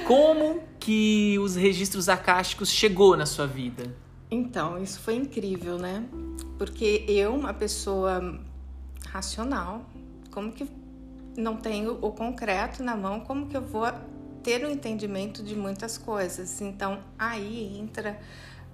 Como 0.07 0.63
que 0.79 1.39
os 1.39 1.57
registros 1.57 2.09
acásticos 2.09 2.71
chegou 2.71 3.17
na 3.17 3.27
sua 3.27 3.47
vida? 3.47 3.95
Então, 4.31 4.81
isso 4.83 5.01
foi 5.01 5.17
incrível, 5.17 5.77
né? 5.77 6.05
Porque 6.57 7.05
eu, 7.09 7.35
uma 7.35 7.53
pessoa 7.53 8.39
racional, 9.09 9.85
como 10.31 10.53
que 10.53 10.69
não 11.37 11.57
tenho 11.57 11.99
o 12.01 12.13
concreto 12.13 12.83
na 12.83 12.97
mão, 12.97 13.21
como 13.21 13.47
que 13.47 13.57
eu 13.57 13.63
vou 13.63 13.91
ter 14.43 14.65
o 14.65 14.71
entendimento 14.71 15.43
de 15.43 15.57
muitas 15.57 15.99
coisas? 15.99 16.61
Então, 16.61 17.01
aí 17.19 17.79
entra 17.79 18.19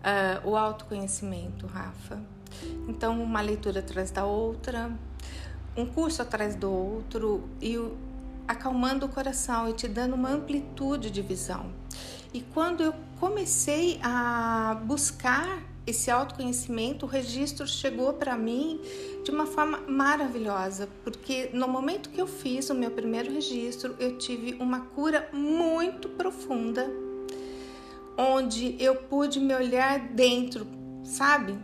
ah, 0.03 0.41
o 0.45 0.57
autoconhecimento, 0.57 1.67
Rafa. 1.67 2.21
Então, 2.89 3.23
uma 3.23 3.41
leitura 3.41 3.81
atrás 3.81 4.11
da 4.11 4.25
outra, 4.25 4.91
um 5.77 5.87
curso 5.87 6.23
atrás 6.23 6.55
do 6.55 6.71
outro 6.71 7.49
e 7.61 7.79
acalmando 8.49 9.07
o 9.07 9.09
coração 9.09 9.69
e 9.69 9.73
te 9.73 9.89
dando 9.89 10.15
uma 10.15 10.31
amplitude 10.31 11.11
de 11.11 11.21
visão. 11.21 11.67
E 12.33 12.41
quando 12.41 12.83
eu 12.83 12.95
comecei 13.19 13.99
a 14.03 14.81
buscar 14.85 15.63
esse 15.87 16.11
autoconhecimento, 16.11 17.07
o 17.07 17.09
registro 17.09 17.67
chegou 17.67 18.13
para 18.13 18.37
mim 18.37 18.81
de 19.25 19.31
uma 19.31 19.47
forma 19.47 19.79
maravilhosa, 19.89 20.89
porque 21.05 21.51
no 21.53 21.69
momento 21.69 22.11
que 22.11 22.21
eu 22.21 22.27
fiz 22.27 22.69
o 22.71 22.75
meu 22.75 22.91
primeiro 22.91 23.33
registro, 23.33 23.95
eu 24.01 24.19
tive 24.19 24.55
uma 24.55 24.81
cura 24.81 25.29
muito 25.33 26.09
profunda, 26.09 26.91
onde 28.19 28.77
eu 28.81 28.97
pude 28.97 29.39
me 29.39 29.55
olhar 29.55 30.01
dentro, 30.09 30.67
sabe? 31.05 31.57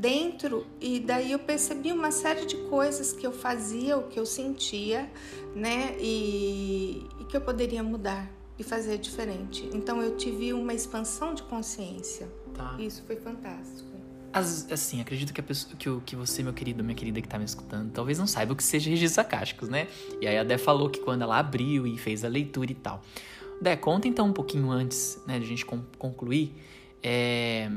Dentro, 0.00 0.66
e 0.80 0.98
daí 0.98 1.32
eu 1.32 1.38
percebi 1.38 1.92
uma 1.92 2.10
série 2.10 2.46
de 2.46 2.56
coisas 2.68 3.12
que 3.12 3.26
eu 3.26 3.32
fazia, 3.32 3.98
o 3.98 4.04
que 4.04 4.18
eu 4.18 4.24
sentia, 4.24 5.10
né? 5.54 5.94
E, 6.00 7.04
e 7.20 7.24
que 7.24 7.36
eu 7.36 7.40
poderia 7.42 7.82
mudar 7.82 8.26
e 8.58 8.62
fazer 8.64 8.96
diferente. 8.96 9.68
Então 9.74 10.00
eu 10.02 10.16
tive 10.16 10.54
uma 10.54 10.72
expansão 10.72 11.34
de 11.34 11.42
consciência. 11.42 12.26
Tá. 12.54 12.76
Isso 12.78 13.02
foi 13.06 13.16
fantástico. 13.16 13.90
As- 14.32 14.70
assim, 14.72 15.02
acredito 15.02 15.34
que, 15.34 15.40
a 15.40 15.44
pessoa, 15.44 15.76
que, 15.76 15.90
o- 15.90 16.00
que 16.00 16.16
você, 16.16 16.42
meu 16.42 16.54
querido, 16.54 16.82
minha 16.82 16.94
querida 16.96 17.20
que 17.20 17.28
tá 17.28 17.38
me 17.38 17.44
escutando, 17.44 17.90
talvez 17.92 18.18
não 18.18 18.26
saiba 18.26 18.54
o 18.54 18.56
que 18.56 18.64
seja 18.64 18.88
registros 18.88 19.18
acásticos, 19.18 19.68
né? 19.68 19.86
E 20.18 20.26
aí 20.26 20.38
a 20.38 20.44
Dé 20.44 20.56
falou 20.56 20.88
que 20.88 21.00
quando 21.00 21.20
ela 21.20 21.38
abriu 21.38 21.86
e 21.86 21.98
fez 21.98 22.24
a 22.24 22.28
leitura 22.28 22.72
e 22.72 22.74
tal. 22.74 23.02
Dé, 23.60 23.76
conta 23.76 24.08
então 24.08 24.28
um 24.28 24.32
pouquinho 24.32 24.70
antes, 24.70 25.18
né, 25.26 25.38
de 25.38 25.44
a 25.44 25.48
gente 25.48 25.66
con- 25.66 25.84
concluir. 25.98 26.54
é, 27.02 27.70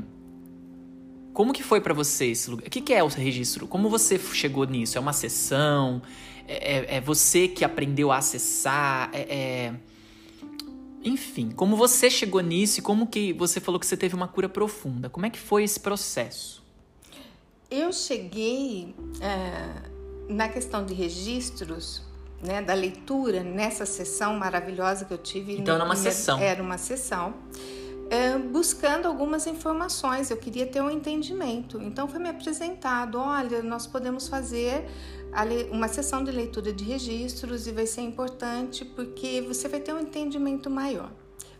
Como 1.34 1.52
que 1.52 1.64
foi 1.64 1.80
pra 1.80 1.92
você 1.92 2.26
esse 2.26 2.48
lugar? 2.48 2.66
O 2.66 2.70
que, 2.70 2.80
que 2.80 2.94
é 2.94 3.02
o 3.02 3.08
registro? 3.08 3.66
Como 3.66 3.90
você 3.90 4.18
chegou 4.18 4.64
nisso? 4.64 4.96
É 4.96 5.00
uma 5.00 5.12
sessão? 5.12 6.00
É, 6.46 6.76
é- 6.76 6.96
é 6.96 7.00
você 7.00 7.48
que 7.48 7.64
aprendeu 7.64 8.12
a 8.12 8.18
acessar? 8.18 9.10
É, 9.12 9.20
é- 9.22 9.74
Enfim, 11.02 11.50
como 11.50 11.76
você 11.76 12.08
chegou 12.08 12.40
nisso 12.40 12.78
e 12.78 12.82
como 12.82 13.06
que 13.06 13.32
você 13.34 13.60
falou 13.60 13.78
que 13.78 13.86
você 13.86 13.96
teve 13.96 14.14
uma 14.14 14.26
cura 14.28 14.48
profunda? 14.48 15.10
Como 15.10 15.26
é 15.26 15.30
que 15.30 15.38
foi 15.38 15.64
esse 15.64 15.78
processo? 15.78 16.62
Eu 17.70 17.92
cheguei 17.92 18.94
é, 19.20 19.90
na 20.32 20.48
questão 20.48 20.86
de 20.86 20.94
registros, 20.94 22.02
né, 22.40 22.62
da 22.62 22.72
leitura, 22.74 23.42
nessa 23.42 23.84
sessão 23.84 24.38
maravilhosa 24.38 25.04
que 25.04 25.12
eu 25.12 25.18
tive. 25.18 25.58
Então, 25.58 25.74
era 25.74 25.84
uma 25.84 25.96
sessão. 25.96 26.38
Era 26.40 26.62
uma 26.62 26.78
sessão. 26.78 27.34
É, 28.10 28.36
buscando 28.38 29.06
algumas 29.06 29.46
informações, 29.46 30.30
eu 30.30 30.36
queria 30.36 30.66
ter 30.66 30.80
um 30.80 30.90
entendimento. 30.90 31.80
Então, 31.80 32.08
foi 32.08 32.20
me 32.20 32.28
apresentado: 32.28 33.18
olha, 33.18 33.62
nós 33.62 33.86
podemos 33.86 34.28
fazer 34.28 34.86
uma 35.70 35.88
sessão 35.88 36.22
de 36.22 36.30
leitura 36.30 36.72
de 36.72 36.84
registros 36.84 37.66
e 37.66 37.72
vai 37.72 37.86
ser 37.86 38.02
importante 38.02 38.84
porque 38.84 39.40
você 39.40 39.68
vai 39.68 39.80
ter 39.80 39.92
um 39.92 40.00
entendimento 40.00 40.70
maior. 40.70 41.10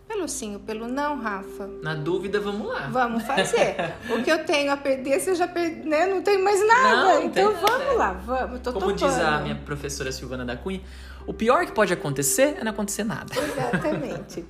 Pelo 0.06 0.28
sim 0.28 0.54
ou 0.54 0.60
pelo 0.60 0.86
não, 0.86 1.18
Rafa? 1.18 1.66
Na 1.82 1.94
dúvida, 1.94 2.38
vamos 2.38 2.68
lá. 2.68 2.88
Vamos 2.88 3.22
fazer. 3.22 3.74
o 4.10 4.22
que 4.22 4.30
eu 4.30 4.44
tenho 4.44 4.70
a 4.70 4.76
perder, 4.76 5.18
você 5.18 5.34
já 5.34 5.48
perdeu, 5.48 5.86
né? 5.86 6.06
Não 6.06 6.22
tem 6.22 6.42
mais 6.42 6.64
nada. 6.66 6.96
Não, 6.96 7.22
então 7.24 7.52
nada, 7.52 7.66
vamos 7.66 7.96
lá, 7.96 8.12
vamos. 8.12 8.60
Tô 8.60 8.72
Como 8.74 8.92
diz 8.92 9.02
a 9.02 9.08
topando. 9.08 9.42
minha 9.42 9.54
professora 9.56 10.12
Silvana 10.12 10.44
da 10.44 10.56
Cunha, 10.56 10.82
o 11.26 11.32
pior 11.32 11.66
que 11.66 11.72
pode 11.72 11.92
acontecer 11.92 12.56
é 12.58 12.64
não 12.64 12.72
acontecer 12.72 13.04
nada. 13.04 13.32
Exatamente. 13.36 14.44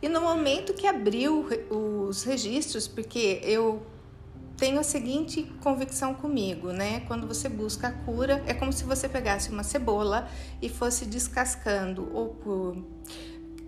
E 0.00 0.08
no 0.08 0.20
momento 0.20 0.72
que 0.74 0.86
abriu 0.86 1.46
os 1.70 2.22
registros, 2.22 2.86
porque 2.86 3.40
eu 3.42 3.82
tenho 4.56 4.78
a 4.78 4.82
seguinte 4.82 5.50
convicção 5.62 6.14
comigo, 6.14 6.70
né? 6.70 7.00
Quando 7.08 7.26
você 7.26 7.48
busca 7.48 7.88
a 7.88 7.92
cura, 7.92 8.42
é 8.46 8.52
como 8.52 8.72
se 8.72 8.84
você 8.84 9.08
pegasse 9.08 9.50
uma 9.50 9.62
cebola 9.62 10.28
e 10.60 10.68
fosse 10.68 11.06
descascando 11.06 12.10
ou 12.12 12.28
por 12.28 12.76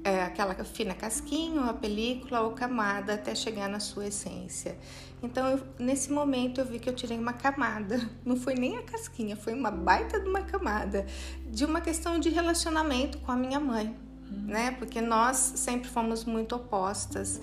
é, 0.04 0.22
aquela 0.22 0.54
fina 0.64 0.94
casquinha, 0.94 1.62
a 1.62 1.74
película 1.74 2.40
ou 2.40 2.52
camada 2.52 3.14
até 3.14 3.34
chegar 3.34 3.68
na 3.68 3.80
sua 3.80 4.06
essência. 4.06 4.76
Então, 5.22 5.48
eu- 5.48 5.60
nesse 5.78 6.10
momento 6.12 6.60
eu 6.60 6.64
vi 6.64 6.78
que 6.78 6.88
eu 6.88 6.94
tirei 6.94 7.18
uma 7.18 7.32
camada. 7.32 8.00
Não 8.24 8.36
foi 8.36 8.54
nem 8.54 8.76
a 8.78 8.82
casquinha, 8.82 9.36
foi 9.36 9.54
uma 9.54 9.70
baita 9.70 10.18
de 10.20 10.28
uma 10.28 10.42
camada 10.42 11.06
de 11.48 11.64
uma 11.64 11.80
questão 11.80 12.18
de 12.18 12.28
relacionamento 12.28 13.18
com 13.18 13.30
a 13.30 13.36
minha 13.36 13.60
mãe 13.60 13.96
uhum. 14.32 14.46
né? 14.46 14.70
Porque 14.72 15.00
nós 15.00 15.36
sempre 15.36 15.88
fomos 15.88 16.24
muito 16.24 16.54
opostas. 16.56 17.40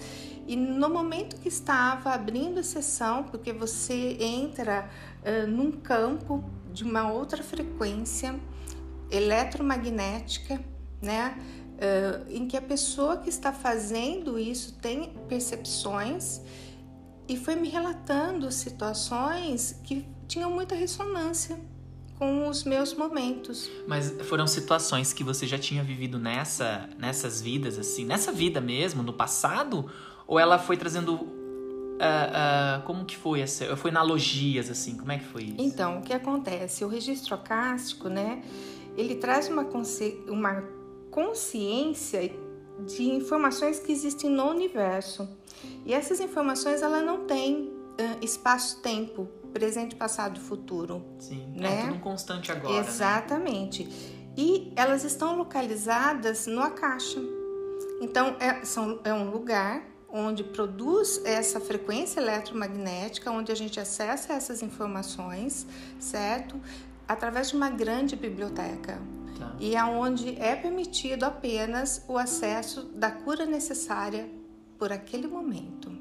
E 0.48 0.56
no 0.56 0.90
momento 0.90 1.40
que 1.40 1.48
estava 1.48 2.12
abrindo 2.12 2.60
a 2.60 2.64
sessão, 2.64 3.24
porque 3.24 3.54
você 3.54 4.18
entra 4.20 4.90
uh, 5.22 5.48
num 5.48 5.72
campo 5.72 6.44
de 6.74 6.84
uma 6.84 7.12
outra 7.12 7.44
frequência 7.44 8.36
eletromagnética, 9.12 10.60
né? 11.02 11.38
Uh, 11.80 12.30
em 12.30 12.46
que 12.46 12.58
a 12.58 12.62
pessoa 12.62 13.16
que 13.16 13.30
está 13.30 13.54
fazendo 13.54 14.38
isso 14.38 14.74
tem 14.82 15.14
percepções 15.30 16.42
e 17.26 17.38
foi 17.38 17.56
me 17.56 17.70
relatando 17.70 18.52
situações 18.52 19.80
que 19.86 20.06
tinham 20.28 20.52
muita 20.52 20.76
ressonância 20.76 21.58
com 22.18 22.50
os 22.50 22.66
meus 22.66 22.94
momentos. 22.94 23.70
Mas 23.88 24.14
foram 24.24 24.46
situações 24.46 25.14
que 25.14 25.24
você 25.24 25.48
já 25.48 25.58
tinha 25.58 25.82
vivido 25.82 26.20
nessa, 26.20 26.90
nessas 26.98 27.40
vidas, 27.40 27.80
assim, 27.80 28.04
nessa 28.04 28.32
vida 28.32 28.60
mesmo, 28.60 29.02
no 29.02 29.14
passado? 29.14 29.90
Ou 30.28 30.38
ela 30.38 30.60
foi 30.60 30.76
trazendo. 30.76 31.14
Uh, 31.14 32.80
uh, 32.80 32.84
como 32.84 33.06
que 33.06 33.16
foi 33.16 33.42
essa? 33.42 33.76
Foi 33.78 33.90
analogias, 33.90 34.70
assim, 34.70 34.98
como 34.98 35.12
é 35.12 35.18
que 35.18 35.26
foi 35.26 35.44
isso? 35.44 35.56
Então, 35.60 36.00
o 36.00 36.02
que 36.02 36.14
acontece? 36.14 36.84
O 36.84 36.88
registro 36.88 37.36
acástico, 37.36 38.10
né? 38.10 38.44
Ele 38.98 39.16
traz 39.16 39.48
uma, 39.48 39.66
uma 40.28 40.64
consciência 41.12 42.32
de 42.86 43.10
informações 43.10 43.80
que 43.80 43.92
existem 43.92 44.30
no 44.30 44.50
universo. 44.50 45.28
E 45.86 45.94
essas 45.94 46.20
informações, 46.20 46.82
ela 46.82 47.02
não 47.02 47.26
tem 47.26 47.64
uh, 47.64 48.24
espaço-tempo 48.24 49.28
presente, 49.54 49.96
passado 49.96 50.38
e 50.38 50.40
futuro. 50.40 51.04
Sim, 51.20 51.54
é 51.58 51.60
né? 51.60 51.82
é 51.82 51.88
tudo 51.88 52.00
constante 52.00 52.52
agora. 52.52 52.74
Né? 52.74 52.80
Exatamente. 52.80 53.84
Né? 53.84 53.92
E 54.38 54.72
elas 54.76 55.04
estão 55.04 55.38
localizadas 55.38 56.48
no 56.48 56.62
Akasha. 56.62 57.20
Então, 58.02 58.38
é, 58.40 58.64
são, 58.64 59.00
é 59.04 59.14
um 59.14 59.30
lugar 59.30 59.84
onde 60.12 60.44
produz 60.44 61.22
essa 61.26 61.60
frequência 61.60 62.20
eletromagnética, 62.20 63.30
onde 63.32 63.52
a 63.52 63.56
gente 63.56 63.80
acessa 63.80 64.34
essas 64.34 64.64
informações, 64.64 65.68
certo? 66.00 66.60
Através 67.08 67.50
de 67.50 67.56
uma 67.56 67.70
grande 67.70 68.16
biblioteca. 68.16 69.00
Tá. 69.40 69.56
E 69.60 69.76
aonde 69.76 70.40
é 70.40 70.56
permitido 70.56 71.24
apenas 71.24 72.04
o 72.08 72.18
acesso 72.18 72.84
da 72.94 73.10
cura 73.10 73.46
necessária 73.46 74.30
por 74.78 74.92
aquele 74.92 75.28
momento. 75.28 75.92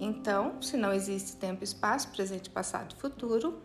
Então, 0.00 0.60
se 0.60 0.76
não 0.76 0.92
existe 0.92 1.36
tempo 1.36 1.62
e 1.62 1.64
espaço, 1.64 2.08
presente, 2.08 2.50
passado 2.50 2.94
e 2.96 3.00
futuro. 3.00 3.58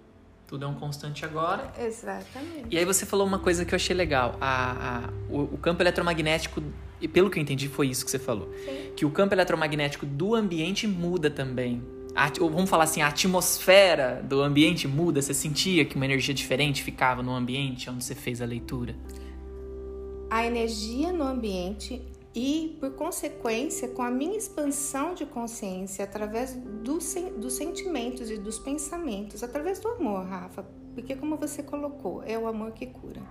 Tudo 0.48 0.66
é 0.66 0.68
um 0.68 0.76
constante 0.76 1.26
agora. 1.26 1.72
Exatamente. 1.78 2.68
E 2.72 2.78
aí 2.78 2.86
você 2.86 3.06
falou 3.06 3.26
uma 3.26 3.40
coisa 3.40 3.66
que 3.66 3.74
eu 3.74 3.76
achei 3.76 3.96
legal. 3.96 4.36
A, 4.40 5.06
a 5.06 5.10
o, 5.30 5.42
o, 5.42 5.58
campo 5.58 5.82
eletromagnético, 5.82 6.64
e 7.00 7.08
pelo 7.08 7.30
que 7.30 7.38
eu 7.38 7.42
entendi, 7.42 7.68
foi 7.68 7.88
isso 7.88 8.04
que 8.04 8.12
você 8.12 8.20
falou. 8.20 8.52
Sim. 8.66 8.94
Que 8.96 9.06
o 9.06 9.12
campo 9.12 9.34
eletromagnético 9.34 10.06
do 10.06 10.34
ambiente 10.36 10.88
muda 10.88 11.30
também. 11.30 11.84
A, 12.16 12.30
vamos 12.40 12.70
falar 12.70 12.86
assim, 12.86 13.02
a 13.02 13.08
atmosfera 13.08 14.22
do 14.28 14.42
ambiente 14.42 14.88
muda. 14.88 15.22
Você 15.22 15.34
sentia 15.34 15.86
que 15.86 15.96
uma 15.96 16.06
energia 16.06 16.34
diferente 16.34 16.84
ficava 16.84 17.22
no 17.22 17.34
ambiente 17.34 17.90
onde 17.90 18.04
você 18.04 18.16
fez 18.16 18.42
a 18.42 18.46
leitura? 18.46 18.96
A 20.30 20.46
energia 20.46 21.12
no 21.12 21.24
ambiente 21.24 22.02
e, 22.36 22.78
por 22.80 22.92
consequência, 22.92 23.88
com 23.90 24.02
a 24.02 24.12
minha 24.12 24.38
expansão 24.38 25.14
de 25.14 25.26
consciência 25.26 26.04
através 26.04 26.54
do, 26.54 27.00
dos 27.38 27.54
sentimentos 27.54 28.30
e 28.30 28.38
dos 28.38 28.60
pensamentos, 28.60 29.44
através 29.44 29.80
do 29.80 29.88
amor, 29.88 30.26
Rafa, 30.26 30.66
porque, 30.94 31.16
como 31.16 31.38
você 31.38 31.64
colocou, 31.64 32.24
é 32.24 32.38
o 32.38 32.48
amor 32.48 32.72
que 32.72 32.86
cura 32.86 33.22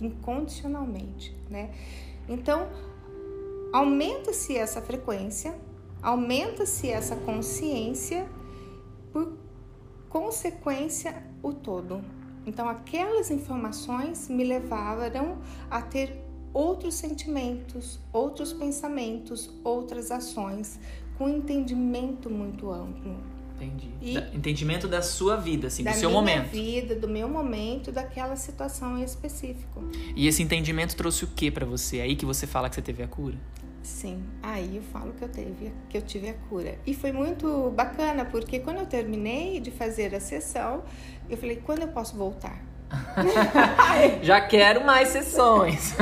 incondicionalmente, 0.00 1.34
né? 1.48 1.70
Então, 2.28 2.68
aumenta-se 3.72 4.56
essa 4.56 4.80
frequência, 4.80 5.54
aumenta-se 6.02 6.90
essa 6.90 7.16
consciência, 7.16 8.28
por 9.12 9.32
consequência, 10.08 11.22
o 11.42 11.52
todo. 11.52 12.02
Então, 12.44 12.68
aquelas 12.68 13.30
informações 13.30 14.28
me 14.28 14.44
levaram 14.44 15.38
a 15.70 15.80
ter 15.80 16.18
outros 16.52 16.94
sentimentos, 16.94 17.98
outros 18.12 18.52
pensamentos, 18.52 19.50
outras 19.64 20.10
ações, 20.10 20.78
com 21.16 21.24
um 21.26 21.36
entendimento 21.36 22.28
muito 22.28 22.70
amplo. 22.70 23.16
Entendi. 23.54 23.90
E 24.00 24.14
da, 24.14 24.34
entendimento 24.34 24.88
da 24.88 25.00
sua 25.00 25.36
vida, 25.36 25.68
assim, 25.68 25.84
do 25.84 25.92
seu 25.92 26.10
momento. 26.10 26.46
Da 26.46 26.52
minha 26.52 26.80
vida, 26.80 26.96
do 26.96 27.08
meu 27.08 27.28
momento, 27.28 27.92
daquela 27.92 28.34
situação 28.34 28.98
em 28.98 29.04
específico. 29.04 29.84
E 30.16 30.26
esse 30.26 30.42
entendimento 30.42 30.96
trouxe 30.96 31.24
o 31.24 31.28
que 31.28 31.50
para 31.50 31.64
você? 31.64 31.98
É 31.98 32.02
aí 32.02 32.16
que 32.16 32.26
você 32.26 32.46
fala 32.46 32.68
que 32.68 32.74
você 32.74 32.82
teve 32.82 33.04
a 33.04 33.08
cura? 33.08 33.38
Sim, 33.82 34.24
aí 34.40 34.76
eu 34.76 34.82
falo 34.82 35.12
que 35.12 35.24
eu 35.24 35.28
teve, 35.28 35.72
que 35.88 35.98
eu 35.98 36.02
tive 36.02 36.28
a 36.28 36.34
cura. 36.34 36.78
E 36.86 36.94
foi 36.94 37.10
muito 37.10 37.70
bacana, 37.70 38.24
porque 38.24 38.60
quando 38.60 38.78
eu 38.78 38.86
terminei 38.86 39.58
de 39.58 39.72
fazer 39.72 40.14
a 40.14 40.20
sessão, 40.20 40.84
eu 41.28 41.36
falei, 41.36 41.56
quando 41.56 41.82
eu 41.82 41.88
posso 41.88 42.16
voltar? 42.16 42.62
Já 44.22 44.40
quero 44.40 44.84
mais 44.84 45.08
sessões. 45.08 45.94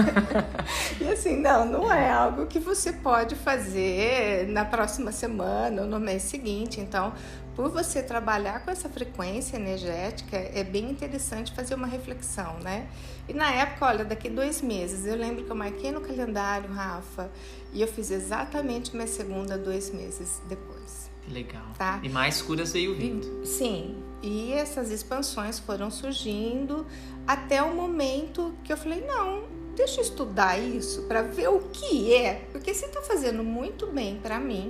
e 1.01 1.09
assim, 1.09 1.37
não, 1.37 1.65
não 1.65 1.93
é 1.93 2.11
algo 2.11 2.47
que 2.47 2.59
você 2.59 2.93
pode 2.93 3.35
fazer 3.35 4.47
na 4.49 4.65
próxima 4.65 5.13
semana 5.13 5.83
ou 5.83 5.89
no 5.89 5.99
mês 5.99 6.23
seguinte. 6.23 6.81
Então, 6.81 7.13
por 7.55 7.69
você 7.69 8.03
trabalhar 8.03 8.65
com 8.65 8.71
essa 8.71 8.89
frequência 8.89 9.57
energética, 9.57 10.37
é 10.37 10.65
bem 10.65 10.91
interessante 10.91 11.53
fazer 11.53 11.75
uma 11.75 11.87
reflexão, 11.87 12.59
né? 12.61 12.89
E 13.29 13.35
na 13.35 13.51
época, 13.51 13.87
olha, 13.87 14.05
daqui 14.05 14.31
dois 14.31 14.63
meses, 14.63 15.07
eu 15.07 15.17
lembro 15.17 15.45
que 15.45 15.51
eu 15.51 15.57
marquei 15.57 15.93
no 15.93 16.01
calendário, 16.01 16.73
Rafa, 16.73 17.31
e 17.73 17.83
eu 17.83 17.89
fiz 17.89 18.11
exatamente 18.11 18.95
minha 18.95 19.07
segunda 19.07 19.59
dois 19.59 19.93
meses 19.93 20.41
depois. 20.49 21.11
Legal. 21.29 21.67
Tá? 21.77 22.01
E 22.03 22.09
mais 22.09 22.41
curas 22.41 22.73
veio 22.73 22.97
vindo. 22.97 23.45
Sim. 23.45 24.03
E 24.23 24.53
essas 24.53 24.91
expansões 24.91 25.59
foram 25.59 25.91
surgindo 25.91 26.87
até 27.27 27.63
o 27.63 27.75
momento 27.75 28.55
que 28.65 28.73
eu 28.73 28.77
falei: 28.77 29.05
não, 29.07 29.45
deixa 29.75 30.01
eu 30.01 30.05
estudar 30.05 30.59
isso 30.59 31.03
para 31.03 31.23
ver 31.23 31.49
o 31.49 31.61
que 31.73 32.15
é. 32.15 32.47
Porque 32.53 32.75
se 32.75 32.85
está 32.85 33.01
fazendo 33.01 33.43
muito 33.43 33.87
bem 33.87 34.19
para 34.21 34.39
mim, 34.39 34.69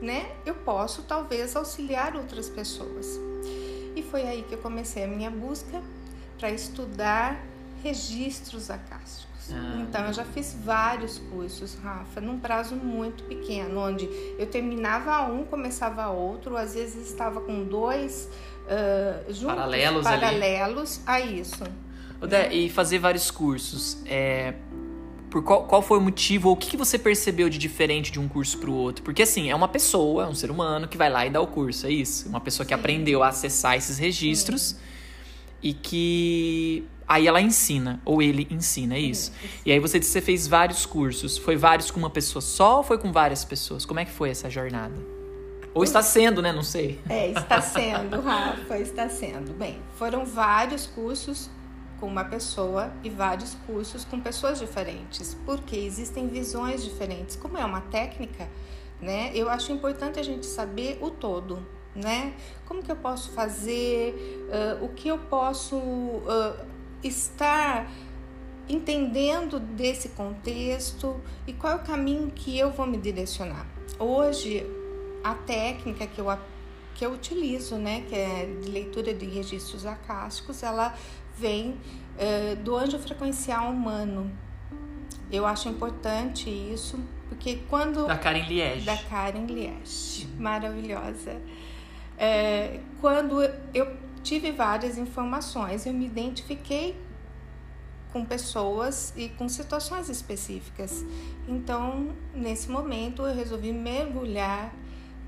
né? 0.00 0.30
Eu 0.46 0.54
posso 0.54 1.02
talvez 1.02 1.56
auxiliar 1.56 2.16
outras 2.16 2.48
pessoas. 2.48 3.18
E 3.96 4.02
foi 4.02 4.22
aí 4.22 4.42
que 4.42 4.54
eu 4.54 4.58
comecei 4.58 5.04
a 5.04 5.08
minha 5.08 5.30
busca 5.30 5.82
para 6.38 6.50
estudar 6.50 7.44
registros 7.82 8.70
acásticos. 8.70 9.33
Ah. 9.52 9.78
Então, 9.80 10.06
eu 10.06 10.12
já 10.12 10.24
fiz 10.24 10.56
vários 10.64 11.18
cursos, 11.18 11.76
Rafa, 11.82 12.20
num 12.20 12.38
prazo 12.38 12.74
muito 12.76 13.24
pequeno, 13.24 13.80
onde 13.80 14.08
eu 14.38 14.46
terminava 14.46 15.30
um, 15.30 15.44
começava 15.44 16.08
outro, 16.08 16.56
às 16.56 16.74
vezes 16.74 17.08
estava 17.08 17.40
com 17.40 17.64
dois 17.64 18.28
uh, 18.64 19.32
juntos, 19.32 19.56
paralelos, 19.56 20.04
paralelos 20.04 21.00
a 21.06 21.20
isso. 21.20 21.64
Odé, 22.20 22.52
e 22.52 22.70
fazer 22.70 22.98
vários 22.98 23.30
cursos, 23.30 23.98
é, 24.06 24.54
por 25.30 25.42
qual, 25.42 25.64
qual 25.64 25.82
foi 25.82 25.98
o 25.98 26.00
motivo 26.00 26.48
ou 26.48 26.54
o 26.54 26.56
que, 26.56 26.70
que 26.70 26.76
você 26.76 26.98
percebeu 26.98 27.50
de 27.50 27.58
diferente 27.58 28.10
de 28.12 28.20
um 28.20 28.28
curso 28.28 28.56
para 28.56 28.70
o 28.70 28.74
outro? 28.74 29.02
Porque 29.02 29.22
assim, 29.22 29.50
é 29.50 29.54
uma 29.54 29.68
pessoa, 29.68 30.24
é 30.24 30.26
um 30.28 30.34
ser 30.34 30.50
humano 30.50 30.86
que 30.86 30.96
vai 30.96 31.10
lá 31.10 31.26
e 31.26 31.30
dá 31.30 31.40
o 31.40 31.46
curso, 31.46 31.86
é 31.86 31.90
isso? 31.90 32.28
Uma 32.28 32.40
pessoa 32.40 32.64
que 32.64 32.72
Sim. 32.72 32.80
aprendeu 32.80 33.22
a 33.22 33.28
acessar 33.28 33.76
esses 33.76 33.98
registros 33.98 34.62
Sim. 34.62 34.76
e 35.60 35.74
que 35.74 36.84
Aí 37.06 37.26
ela 37.26 37.40
ensina, 37.40 38.00
ou 38.04 38.22
ele 38.22 38.46
ensina, 38.50 38.94
é 38.94 38.98
isso. 38.98 39.32
E 39.64 39.70
aí 39.70 39.78
você 39.78 39.98
disse 39.98 40.12
que 40.12 40.20
você 40.20 40.24
fez 40.24 40.46
vários 40.46 40.86
cursos. 40.86 41.36
Foi 41.36 41.56
vários 41.56 41.90
com 41.90 41.98
uma 41.98 42.10
pessoa 42.10 42.40
só 42.40 42.78
ou 42.78 42.82
foi 42.82 42.98
com 42.98 43.12
várias 43.12 43.44
pessoas? 43.44 43.84
Como 43.84 44.00
é 44.00 44.04
que 44.04 44.10
foi 44.10 44.30
essa 44.30 44.48
jornada? 44.48 44.94
Ou 45.74 45.82
está 45.82 46.02
sendo, 46.02 46.40
né? 46.40 46.52
Não 46.52 46.62
sei. 46.62 47.00
É, 47.08 47.30
está 47.30 47.60
sendo, 47.60 48.20
Rafa, 48.20 48.78
está 48.78 49.08
sendo. 49.08 49.52
Bem, 49.52 49.80
foram 49.96 50.24
vários 50.24 50.86
cursos 50.86 51.50
com 51.98 52.06
uma 52.06 52.24
pessoa 52.24 52.92
e 53.02 53.10
vários 53.10 53.56
cursos 53.66 54.04
com 54.04 54.20
pessoas 54.20 54.60
diferentes, 54.60 55.36
porque 55.44 55.76
existem 55.76 56.28
visões 56.28 56.84
diferentes. 56.84 57.34
Como 57.34 57.58
é 57.58 57.64
uma 57.64 57.80
técnica, 57.80 58.48
né? 59.00 59.32
Eu 59.34 59.50
acho 59.50 59.72
importante 59.72 60.18
a 60.20 60.22
gente 60.22 60.46
saber 60.46 60.98
o 61.00 61.10
todo, 61.10 61.66
né? 61.94 62.34
Como 62.66 62.82
que 62.82 62.90
eu 62.90 62.96
posso 62.96 63.32
fazer, 63.32 64.46
uh, 64.80 64.84
o 64.84 64.88
que 64.90 65.08
eu 65.08 65.18
posso 65.18 65.76
uh, 65.76 66.73
estar 67.08 67.90
entendendo 68.68 69.60
desse 69.60 70.10
contexto 70.10 71.20
e 71.46 71.52
qual 71.52 71.74
é 71.74 71.76
o 71.76 71.80
caminho 71.80 72.30
que 72.30 72.58
eu 72.58 72.70
vou 72.70 72.86
me 72.86 72.96
direcionar. 72.96 73.66
Hoje, 73.98 74.66
a 75.22 75.34
técnica 75.34 76.06
que 76.06 76.20
eu, 76.20 76.26
que 76.94 77.04
eu 77.04 77.12
utilizo, 77.12 77.76
né, 77.76 78.04
que 78.08 78.14
é 78.14 78.46
de 78.62 78.70
leitura 78.70 79.12
de 79.12 79.26
registros 79.26 79.84
acásticos, 79.84 80.62
ela 80.62 80.94
vem 81.36 81.76
é, 82.18 82.54
do 82.54 82.76
anjo 82.76 82.98
frequencial 82.98 83.70
humano. 83.70 84.30
Eu 85.30 85.46
acho 85.46 85.68
importante 85.68 86.48
isso, 86.48 86.98
porque 87.28 87.60
quando... 87.68 88.06
Da 88.06 88.16
Karen 88.16 88.46
Liege. 88.46 88.86
Da 88.86 88.96
Karen 88.96 89.46
Liege, 89.46 90.26
maravilhosa. 90.38 91.40
É, 92.16 92.78
quando 93.00 93.42
eu 93.72 94.03
tive 94.24 94.50
várias 94.50 94.98
informações, 94.98 95.86
eu 95.86 95.92
me 95.92 96.06
identifiquei 96.06 96.96
com 98.12 98.24
pessoas 98.24 99.12
e 99.16 99.28
com 99.28 99.48
situações 99.48 100.08
específicas. 100.08 101.04
Então, 101.46 102.08
nesse 102.34 102.70
momento, 102.70 103.22
eu 103.22 103.34
resolvi 103.34 103.72
mergulhar 103.72 104.74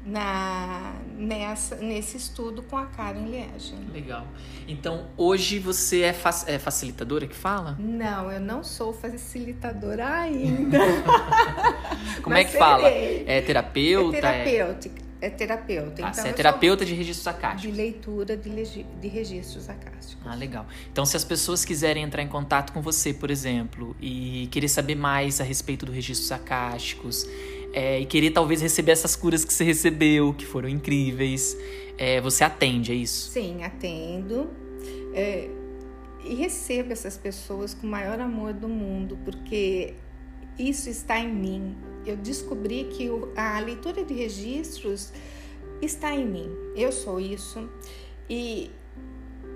na, 0.05 0.95
nessa, 1.17 1.75
nesse 1.77 2.17
estudo 2.17 2.63
com 2.63 2.79
a 2.79 2.87
Karen 2.87 3.27
Liege. 3.27 3.75
Legal. 3.93 4.25
Então, 4.69 5.09
hoje 5.17 5.59
você 5.59 6.03
é, 6.03 6.13
fa 6.13 6.31
é, 6.47 6.61
facilitadora 6.61 7.27
que 7.27 7.35
fala? 7.35 7.77
Não, 7.79 8.31
eu 8.31 8.41
não 8.41 8.63
sou 8.63 8.93
facilitadora 8.93 10.09
ainda. 10.09 10.79
Como 12.23 12.37
é 12.37 12.45
que 12.45 12.57
fala? 12.57 12.89
É 12.89 13.43
terapeuta? 13.45 14.17
É 14.17 14.21
terapêutica. 14.21 15.03
É 15.03 15.06
terapeuta. 15.31 16.05
Ah, 16.05 16.11
então, 16.11 16.15
você 16.15 16.29
é 16.29 16.33
terapeuta 16.33 16.85
de 16.85 16.95
registros 16.95 17.27
acásticos. 17.27 17.63
De 17.63 17.71
leitura 17.71 18.37
de, 18.37 18.83
de 18.83 19.09
registros 19.09 19.69
acásticos. 19.69 20.19
Ah, 20.25 20.35
legal. 20.35 20.67
Então, 20.93 21.07
se 21.07 21.17
as 21.17 21.25
pessoas 21.25 21.65
quiserem 21.65 22.03
entrar 22.03 22.23
em 22.23 22.29
contato 22.29 22.73
com 22.73 22.83
você, 22.83 23.15
por 23.15 23.31
exemplo, 23.31 23.97
e 24.01 24.49
querer 24.51 24.69
saber 24.69 24.95
mais 24.95 25.41
a 25.41 25.45
respeito 25.45 25.87
do 25.87 25.93
registros 25.93 26.31
acásticos, 26.31 27.27
é, 27.73 28.01
e 28.01 28.07
querer 28.07 28.31
talvez 28.31 28.61
receber 28.61 28.93
essas 28.93 29.15
curas 29.15 29.45
que 29.45 29.53
você 29.53 29.65
recebeu, 29.65 30.33
que 30.33 30.47
foram 30.47 30.69
incríveis, 30.69 31.57
é, 31.99 32.21
você 32.21 32.45
atende, 32.45 32.93
é 32.93 32.95
isso? 32.95 33.31
Sim, 33.31 33.63
atendo. 33.65 34.51
É, 35.15 35.49
e 36.25 36.35
recebo 36.35 36.93
essas 36.93 37.17
pessoas 37.17 37.73
com 37.75 37.87
o 37.87 37.91
maior 37.91 38.21
amor 38.21 38.53
do 38.53 38.69
mundo, 38.69 39.19
porque 39.25 39.95
isso 40.59 40.89
está 40.89 41.19
em 41.19 41.33
mim. 41.33 41.77
Eu 42.07 42.17
descobri 42.17 42.85
que 42.85 43.11
a 43.37 43.59
leitura 43.61 44.05
de 44.05 44.15
registros 44.15 45.13
está 45.83 46.15
em 46.15 46.27
mim. 46.27 46.57
Eu 46.75 46.93
sou 46.93 47.19
isso. 47.19 47.69
E 48.31 48.71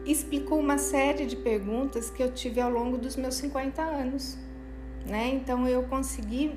explicou 0.05 0.59
uma 0.59 0.79
série 0.79 1.27
de 1.27 1.37
perguntas 1.37 2.11
que 2.11 2.23
eu 2.23 2.33
tive 2.33 2.61
ao 2.61 2.71
longo 2.71 2.99
dos 2.99 3.17
meus 3.17 3.37
50 3.37 3.83
anos. 3.83 4.37
Né? 5.07 5.29
Então 5.29 5.67
eu 5.67 5.85
consegui 5.85 6.53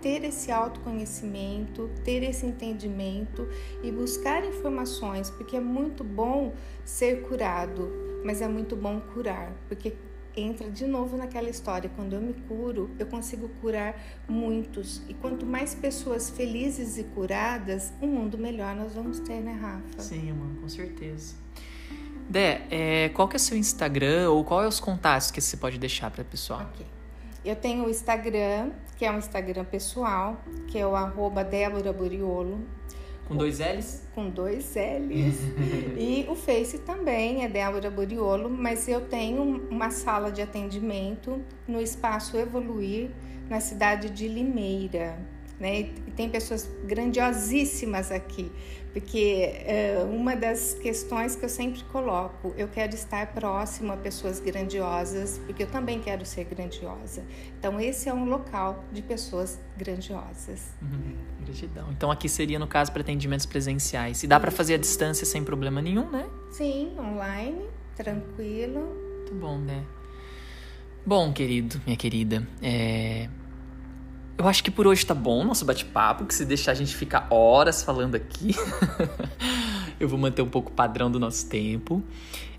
ter 0.00 0.24
esse 0.24 0.52
autoconhecimento, 0.52 1.90
ter 2.04 2.22
esse 2.22 2.46
entendimento 2.46 3.48
e 3.82 3.90
buscar 3.90 4.44
informações, 4.44 5.30
porque 5.30 5.56
é 5.56 5.60
muito 5.60 6.04
bom 6.04 6.52
ser 6.84 7.22
curado, 7.22 7.90
mas 8.24 8.40
é 8.40 8.46
muito 8.46 8.76
bom 8.76 9.00
curar, 9.12 9.52
porque 9.68 9.94
entra 10.38 10.70
de 10.70 10.86
novo 10.86 11.16
naquela 11.16 11.48
história. 11.48 11.90
Quando 11.94 12.14
eu 12.14 12.20
me 12.20 12.32
curo, 12.32 12.90
eu 12.98 13.06
consigo 13.06 13.48
curar 13.60 14.00
muitos. 14.28 15.02
E 15.08 15.14
quanto 15.14 15.44
mais 15.44 15.74
pessoas 15.74 16.30
felizes 16.30 16.98
e 16.98 17.04
curadas, 17.04 17.92
um 18.00 18.06
mundo 18.06 18.38
melhor 18.38 18.74
nós 18.74 18.94
vamos 18.94 19.20
ter, 19.20 19.40
né, 19.40 19.52
Rafa? 19.52 20.02
Sim, 20.02 20.32
mano, 20.32 20.60
com 20.60 20.68
certeza. 20.68 21.34
Dé, 22.28 22.62
é, 22.70 23.08
qual 23.10 23.26
que 23.26 23.36
é 23.36 23.38
o 23.38 23.40
seu 23.40 23.56
Instagram 23.56 24.30
ou 24.30 24.44
qual 24.44 24.62
é 24.62 24.68
os 24.68 24.78
contatos 24.78 25.30
que 25.30 25.40
você 25.40 25.56
pode 25.56 25.78
deixar 25.78 26.10
para 26.10 26.22
o 26.22 26.24
pessoal? 26.24 26.60
Ok. 26.60 26.86
Eu 27.44 27.56
tenho 27.56 27.86
o 27.86 27.90
Instagram, 27.90 28.72
que 28.98 29.04
é 29.04 29.10
um 29.10 29.18
Instagram 29.18 29.64
pessoal, 29.64 30.42
que 30.66 30.78
é 30.78 30.86
o 30.86 30.94
arroba 30.94 31.42
Débora 31.42 31.92
Buriolo. 31.92 32.60
Com 33.28 33.36
dois 33.36 33.58
L's? 33.60 34.02
Com 34.14 34.30
dois 34.30 34.74
L's. 34.74 35.36
e 35.98 36.24
o 36.30 36.34
Face 36.34 36.78
também 36.78 37.44
é 37.44 37.48
Débora 37.48 37.90
Buriolo, 37.90 38.48
mas 38.48 38.88
eu 38.88 39.02
tenho 39.02 39.68
uma 39.70 39.90
sala 39.90 40.32
de 40.32 40.40
atendimento 40.40 41.38
no 41.66 41.78
Espaço 41.78 42.38
Evoluir, 42.38 43.10
na 43.50 43.60
cidade 43.60 44.08
de 44.08 44.26
Limeira. 44.26 45.18
Né? 45.58 45.80
E 45.80 46.12
tem 46.14 46.28
pessoas 46.28 46.70
grandiosíssimas 46.84 48.12
aqui, 48.12 48.50
porque 48.92 49.52
é, 49.66 50.06
uma 50.08 50.36
das 50.36 50.74
questões 50.74 51.34
que 51.34 51.44
eu 51.44 51.48
sempre 51.48 51.82
coloco, 51.84 52.54
eu 52.56 52.68
quero 52.68 52.94
estar 52.94 53.26
próximo 53.32 53.92
a 53.92 53.96
pessoas 53.96 54.38
grandiosas, 54.38 55.40
porque 55.46 55.64
eu 55.64 55.66
também 55.66 56.00
quero 56.00 56.24
ser 56.24 56.44
grandiosa. 56.44 57.24
Então 57.58 57.80
esse 57.80 58.08
é 58.08 58.14
um 58.14 58.24
local 58.24 58.84
de 58.92 59.02
pessoas 59.02 59.58
grandiosas. 59.76 60.68
Uhum, 60.80 61.16
gratidão. 61.44 61.88
Então 61.90 62.10
aqui 62.10 62.28
seria 62.28 62.58
no 62.58 62.66
caso 62.66 62.92
para 62.92 63.02
atendimentos 63.02 63.46
presenciais. 63.46 64.22
E 64.22 64.26
dá 64.28 64.38
para 64.38 64.52
fazer 64.52 64.74
à 64.74 64.78
distância 64.78 65.26
sem 65.26 65.42
problema 65.42 65.82
nenhum, 65.82 66.08
né? 66.08 66.28
Sim, 66.52 66.92
online, 66.98 67.64
tranquilo. 67.96 68.80
Muito 68.80 69.34
bom, 69.34 69.58
né? 69.58 69.84
Bom, 71.04 71.32
querido, 71.32 71.80
minha 71.86 71.96
querida, 71.96 72.46
é, 72.60 73.28
eu 74.38 74.46
acho 74.46 74.62
que 74.62 74.70
por 74.70 74.86
hoje 74.86 75.04
tá 75.04 75.14
bom 75.14 75.44
nosso 75.44 75.64
bate-papo, 75.64 76.24
que 76.24 76.32
se 76.32 76.44
deixar 76.44 76.70
a 76.70 76.74
gente 76.74 76.94
ficar 76.94 77.26
horas 77.28 77.82
falando 77.82 78.14
aqui. 78.14 78.54
eu 79.98 80.08
vou 80.08 80.16
manter 80.16 80.42
um 80.42 80.48
pouco 80.48 80.70
o 80.70 80.72
padrão 80.72 81.10
do 81.10 81.18
nosso 81.18 81.48
tempo. 81.48 82.04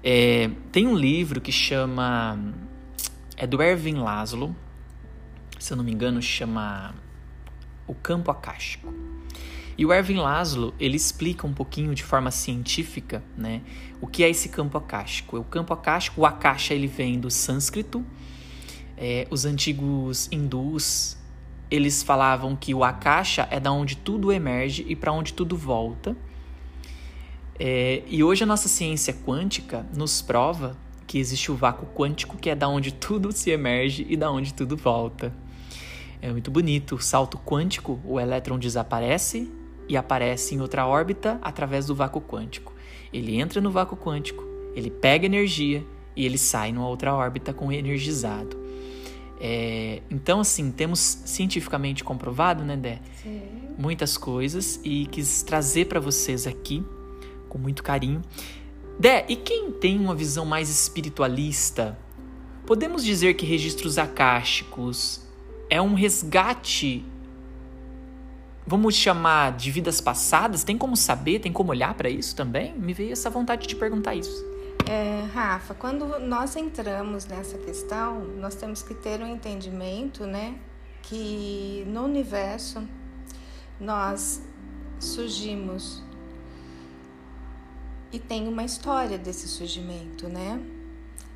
É, 0.04 0.52
tem 0.74 0.86
um 0.86 0.96
livro 0.96 1.40
que 1.40 1.54
chama. 1.54 2.38
É 3.38 3.48
do 3.48 3.64
Erwin 3.64 3.96
Laszlo. 3.96 4.54
Se 5.58 5.72
eu 5.72 5.78
não 5.78 5.84
me 5.84 5.92
engano, 5.92 6.22
chama 6.22 6.94
O 7.88 7.96
Campo 7.96 8.30
Acástico. 8.30 8.94
E 9.78 9.86
o 9.86 9.94
Erwin 9.94 10.18
Laszlo, 10.18 10.74
ele 10.78 10.98
explica 10.98 11.48
um 11.48 11.54
pouquinho 11.54 11.96
de 11.96 12.04
forma 12.04 12.32
científica, 12.32 13.24
né, 13.38 13.62
o 14.02 14.08
que 14.08 14.26
é 14.26 14.30
esse 14.30 14.50
campo 14.50 14.78
acástico. 14.78 15.38
O 15.38 15.44
campo 15.46 15.74
acástico, 15.74 16.20
o 16.20 16.26
akasha, 16.26 16.74
ele 16.74 16.88
vem 16.88 17.18
do 17.18 17.32
sânscrito. 17.32 18.06
É, 18.98 19.26
os 19.32 19.46
antigos 19.46 20.28
hindus 20.30 21.19
eles 21.70 22.02
falavam 22.02 22.56
que 22.56 22.74
o 22.74 22.84
akasha 22.84 23.48
é 23.52 23.60
da 23.60 23.72
onde 23.72 23.96
tudo 23.96 24.32
emerge 24.32 24.86
e 24.88 24.96
para 24.96 25.12
onde 25.12 25.34
tudo 25.34 25.56
volta. 25.56 26.16
É, 27.60 28.04
e 28.08 28.24
hoje 28.24 28.44
a 28.44 28.48
nossa 28.48 28.68
ciência 28.68 29.14
quântica 29.14 29.86
nos 29.94 30.22
prova 30.22 30.76
que 31.06 31.18
existe 31.18 31.52
o 31.52 31.56
vácuo 31.56 31.88
quântico, 31.88 32.38
que 32.38 32.50
é 32.50 32.56
da 32.56 32.68
onde 32.68 32.94
tudo 32.94 33.32
se 33.32 33.50
emerge 33.50 34.06
e 34.08 34.16
da 34.16 34.32
onde 34.32 34.54
tudo 34.54 34.78
volta. 34.78 35.34
É 36.22 36.32
muito 36.32 36.52
bonito. 36.52 36.96
O 36.96 37.02
salto 37.02 37.38
quântico, 37.38 38.00
o 38.04 38.20
elétron 38.20 38.58
desaparece 38.58 39.52
e 39.88 39.98
aparece 39.98 40.56
em 40.56 40.62
outra 40.62 40.86
órbita 40.86 41.40
através 41.42 41.86
do 41.88 41.96
vácuo 41.96 42.22
quântico. 42.22 42.74
Ele 43.12 43.40
entra 43.40 43.60
no 43.60 43.72
vácuo 43.72 43.98
quântico, 43.98 44.44
ele 44.76 44.92
pega 44.92 45.26
energia 45.26 45.84
e 46.16 46.26
ele 46.26 46.38
sai 46.38 46.72
numa 46.72 46.88
outra 46.88 47.14
órbita 47.14 47.54
com 47.54 47.72
energizado. 47.72 48.56
É, 49.40 50.02
então, 50.10 50.42
assim, 50.42 50.70
temos 50.72 51.00
cientificamente 51.00 52.04
comprovado, 52.04 52.64
né, 52.64 52.76
Dé? 52.76 53.00
Sim. 53.24 53.42
Muitas 53.78 54.18
coisas 54.18 54.80
e 54.84 55.06
quis 55.06 55.42
trazer 55.44 55.86
para 55.86 56.00
vocês 56.00 56.46
aqui 56.46 56.84
com 57.48 57.58
muito 57.58 57.82
carinho. 57.82 58.22
Dé, 59.00 59.26
e 59.30 59.36
quem 59.36 59.72
tem 59.72 59.98
uma 59.98 60.14
visão 60.14 60.46
mais 60.46 60.70
espiritualista, 60.70 61.98
podemos 62.66 63.04
dizer 63.04 63.36
que 63.36 63.46
registros 63.46 63.98
acásticos 63.98 65.22
é 65.70 65.82
um 65.82 65.94
resgate, 65.94 67.06
vamos 68.68 68.96
chamar 68.96 69.56
de 69.56 69.72
vidas 69.72 70.02
passadas? 70.02 70.66
Tem 70.66 70.78
como 70.78 70.98
saber, 70.98 71.40
tem 71.40 71.52
como 71.52 71.72
olhar 71.72 71.94
para 71.94 72.10
isso 72.10 72.36
também? 72.36 72.74
Me 72.78 72.94
veio 72.94 73.14
essa 73.14 73.30
vontade 73.30 73.64
de 73.64 73.70
te 73.70 73.76
perguntar 73.76 74.16
isso. 74.16 74.46
É, 74.92 75.22
Rafa, 75.36 75.76
quando 75.76 76.18
nós 76.18 76.56
entramos 76.56 77.28
nessa 77.28 77.60
questão, 77.60 78.22
nós 78.22 78.56
temos 78.56 78.82
que 78.82 78.96
ter 78.96 79.22
um 79.22 79.28
entendimento, 79.28 80.26
né, 80.26 80.60
que 81.04 81.84
no 81.86 82.06
universo 82.06 82.82
nós 83.80 84.42
surgimos 85.00 86.04
e 88.12 88.18
tem 88.18 88.48
uma 88.48 88.64
história 88.64 89.20
desse 89.20 89.48
surgimento, 89.48 90.28
né? 90.28 90.60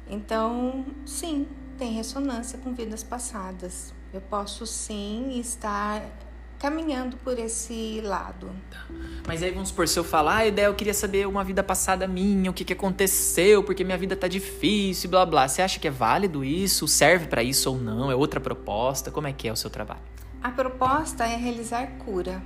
Então, 0.10 0.84
sim, 1.06 1.48
tem 1.78 1.92
ressonância 1.92 2.58
com 2.58 2.74
vidas 2.74 3.04
passadas. 3.04 3.94
Eu 4.12 4.22
posso 4.22 4.66
sim 4.66 5.40
estar 5.40 6.02
caminhando 6.64 7.18
por 7.18 7.38
esse 7.38 8.00
lado. 8.02 8.50
Tá. 8.72 8.86
Mas 9.28 9.44
aí 9.44 9.52
vamos 9.52 9.68
supor, 9.68 9.86
se 9.86 10.00
eu 10.00 10.04
falar, 10.04 10.38
ah, 10.38 10.46
ideia, 10.46 10.68
eu 10.68 10.74
queria 10.74 10.94
saber 10.94 11.28
uma 11.28 11.44
vida 11.44 11.62
passada 11.62 12.08
minha, 12.08 12.50
o 12.50 12.54
que, 12.54 12.64
que 12.64 12.72
aconteceu, 12.72 13.62
porque 13.66 13.84
minha 13.84 13.98
vida 13.98 14.16
tá 14.16 14.30
difícil, 14.30 15.10
blá 15.10 15.26
blá. 15.26 15.46
Você 15.46 15.62
acha 15.62 15.78
que 15.78 15.90
é 15.90 15.92
válido 15.92 16.42
isso? 16.42 16.88
Serve 16.88 17.28
para 17.28 17.44
isso 17.44 17.70
ou 17.70 17.78
não? 17.78 18.10
É 18.10 18.16
outra 18.16 18.40
proposta? 18.40 19.12
Como 19.12 19.28
é 19.28 19.34
que 19.34 19.46
é 19.46 19.52
o 19.52 19.58
seu 19.58 19.70
trabalho? 19.70 20.00
A 20.42 20.52
proposta 20.52 21.26
é 21.26 21.36
realizar 21.36 21.86
cura. 21.98 22.42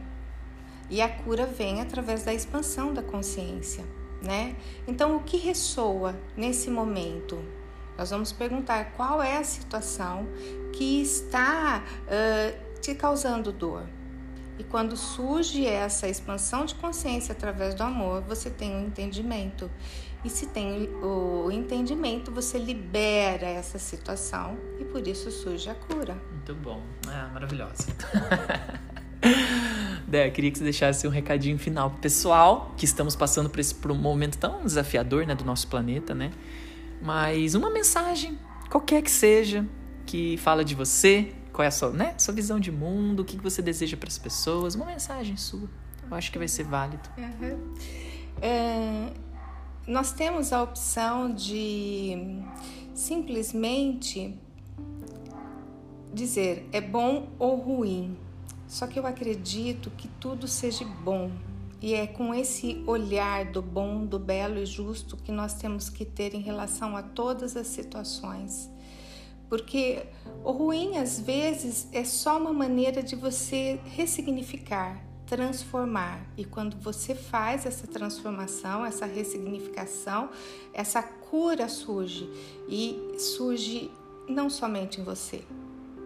E 0.90 1.00
a 1.00 1.08
cura 1.08 1.46
vem 1.46 1.80
através 1.80 2.24
da 2.24 2.34
expansão 2.34 2.96
da 2.96 3.04
consciência, 3.04 3.86
né? 4.24 4.56
Então, 4.88 5.16
o 5.16 5.20
que 5.20 5.38
ressoa 5.38 6.16
nesse 6.36 6.72
momento? 6.72 7.38
Nós 7.96 8.10
vamos 8.10 8.32
perguntar 8.32 8.94
qual 8.94 9.22
é 9.22 9.38
a 9.38 9.44
situação 9.44 10.28
que 10.74 11.04
está 11.04 11.84
uh, 12.08 12.80
te 12.80 12.96
causando 12.96 13.52
dor. 13.52 13.84
E 14.60 14.64
quando 14.64 14.98
surge 14.98 15.66
essa 15.66 16.08
expansão 16.08 16.66
de 16.66 16.74
consciência 16.76 17.32
através 17.32 17.76
do 17.76 17.84
amor, 17.84 18.22
você 18.22 18.50
tem 18.50 18.74
o 18.74 18.80
um 18.80 18.86
entendimento. 18.88 19.70
E 20.26 20.30
se 20.30 20.48
tem 20.48 20.90
o 21.02 21.50
entendimento, 21.52 22.32
você 22.32 22.58
libera 22.58 23.46
essa 23.46 23.78
situação 23.78 24.58
e 24.80 24.86
por 24.86 25.08
isso 25.08 25.30
surge 25.30 25.70
a 25.70 25.76
cura. 25.76 26.18
Muito 26.32 26.56
bom. 26.56 26.82
Ah, 27.08 27.30
maravilhosa. 27.34 27.88
Dé, 30.08 30.30
queria 30.30 30.50
que 30.50 30.58
você 30.58 30.64
deixasse 30.64 31.08
um 31.08 31.12
recadinho 31.12 31.60
final 31.60 31.92
pro 31.92 32.00
pessoal, 32.00 32.74
que 32.78 32.86
estamos 32.86 33.16
passando 33.16 33.50
por 33.50 33.60
esse 33.60 33.76
momento 33.88 34.38
tão 34.38 34.64
desafiador, 34.64 35.28
né, 35.28 35.36
do 35.36 35.44
nosso 35.44 35.68
planeta, 35.68 36.16
né? 36.16 36.32
Mas 37.02 37.54
uma 37.54 37.70
mensagem 37.70 38.40
qualquer 38.70 39.02
que 39.02 39.12
seja, 39.12 39.66
que 40.06 40.38
fala 40.38 40.64
de 40.64 40.76
você, 40.76 41.34
qual 41.58 41.64
é 41.64 41.70
a 41.70 41.72
sua, 41.72 41.90
né, 41.90 42.14
sua 42.20 42.36
visão 42.36 42.60
de 42.60 42.72
mundo, 42.72 43.22
o 43.22 43.26
que 43.26 43.36
você 43.36 43.64
deseja 43.64 43.98
para 43.98 44.08
as 44.08 44.20
pessoas, 44.20 44.76
uma 44.76 44.86
mensagem 44.86 45.36
sua. 45.36 45.68
Eu 46.08 46.16
acho 46.16 46.32
que 46.32 46.38
vai 46.38 46.48
ser 46.48 46.66
válido. 46.66 47.10
Uhum. 47.18 47.74
É, 48.40 49.12
nós 49.88 50.12
temos 50.12 50.54
a 50.54 50.62
opção 50.62 51.34
de 51.34 52.44
simplesmente 52.94 54.40
dizer 56.14 56.70
é 56.72 56.80
bom 56.80 57.30
ou 57.40 57.56
ruim. 57.56 58.16
Só 58.68 58.86
que 58.86 59.00
eu 59.00 59.08
acredito 59.08 59.90
que 59.98 60.08
tudo 60.08 60.48
seja 60.48 60.86
bom. 60.86 61.32
E 61.82 61.96
é 61.96 62.06
com 62.06 62.36
esse 62.36 62.84
olhar 62.86 63.46
do 63.46 63.64
bom, 63.64 64.06
do 64.06 64.20
belo 64.20 64.60
e 64.60 64.66
justo 64.68 65.18
que 65.18 65.32
nós 65.32 65.56
temos 65.56 65.90
que 65.90 66.06
ter 66.06 66.36
em 66.36 66.42
relação 66.42 66.96
a 66.96 67.02
todas 67.02 67.58
as 67.58 67.66
situações. 67.66 68.70
Porque 69.50 70.04
o 70.44 70.52
ruim, 70.52 70.98
às 70.98 71.20
vezes, 71.20 71.88
é 71.92 72.04
só 72.04 72.38
uma 72.38 72.54
maneira 72.54 73.02
de 73.02 73.16
você 73.16 73.80
ressignificar, 73.86 75.02
transformar. 75.26 76.26
E 76.38 76.46
quando 76.46 76.78
você 76.78 77.16
faz 77.16 77.66
essa 77.66 77.88
transformação, 77.88 78.86
essa 78.86 79.06
ressignificação, 79.06 80.30
essa 80.74 81.02
cura 81.02 81.68
surge. 81.70 82.30
E 82.68 83.16
surge 83.18 83.92
não 84.28 84.50
somente 84.50 85.00
em 85.00 85.04
você, 85.04 85.44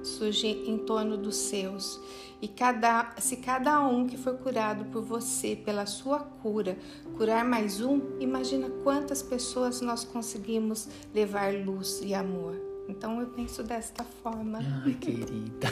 surge 0.03 0.47
em 0.47 0.77
torno 0.77 1.17
dos 1.17 1.35
seus. 1.35 1.99
E 2.41 2.47
cada, 2.47 3.13
se 3.19 3.37
cada 3.37 3.79
um 3.87 4.07
que 4.07 4.17
for 4.17 4.35
curado 4.37 4.85
por 4.85 5.03
você, 5.03 5.55
pela 5.55 5.85
sua 5.85 6.19
cura, 6.19 6.77
curar 7.15 7.45
mais 7.45 7.81
um, 7.81 8.01
imagina 8.19 8.69
quantas 8.83 9.21
pessoas 9.21 9.81
nós 9.81 10.03
conseguimos 10.03 10.89
levar 11.13 11.53
luz 11.53 12.01
e 12.03 12.15
amor. 12.15 12.70
Então 12.91 13.21
eu 13.21 13.27
penso 13.27 13.63
desta 13.63 14.03
forma. 14.03 14.59
Ai, 14.83 14.93
querida. 14.95 15.67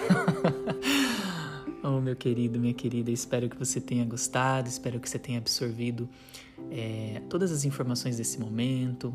oh, 1.84 2.00
meu 2.00 2.16
querido, 2.16 2.58
minha 2.58 2.74
querida, 2.74 3.12
espero 3.12 3.50
que 3.50 3.58
você 3.58 3.82
tenha 3.82 4.06
gostado, 4.06 4.70
espero 4.70 5.02
que 5.02 5.10
você 5.10 5.20
tenha 5.20 5.38
absorvido 5.38 6.08
é, 6.72 7.22
todas 7.30 7.52
as 7.52 7.66
informações 7.66 8.16
desse 8.16 8.40
momento. 8.40 9.14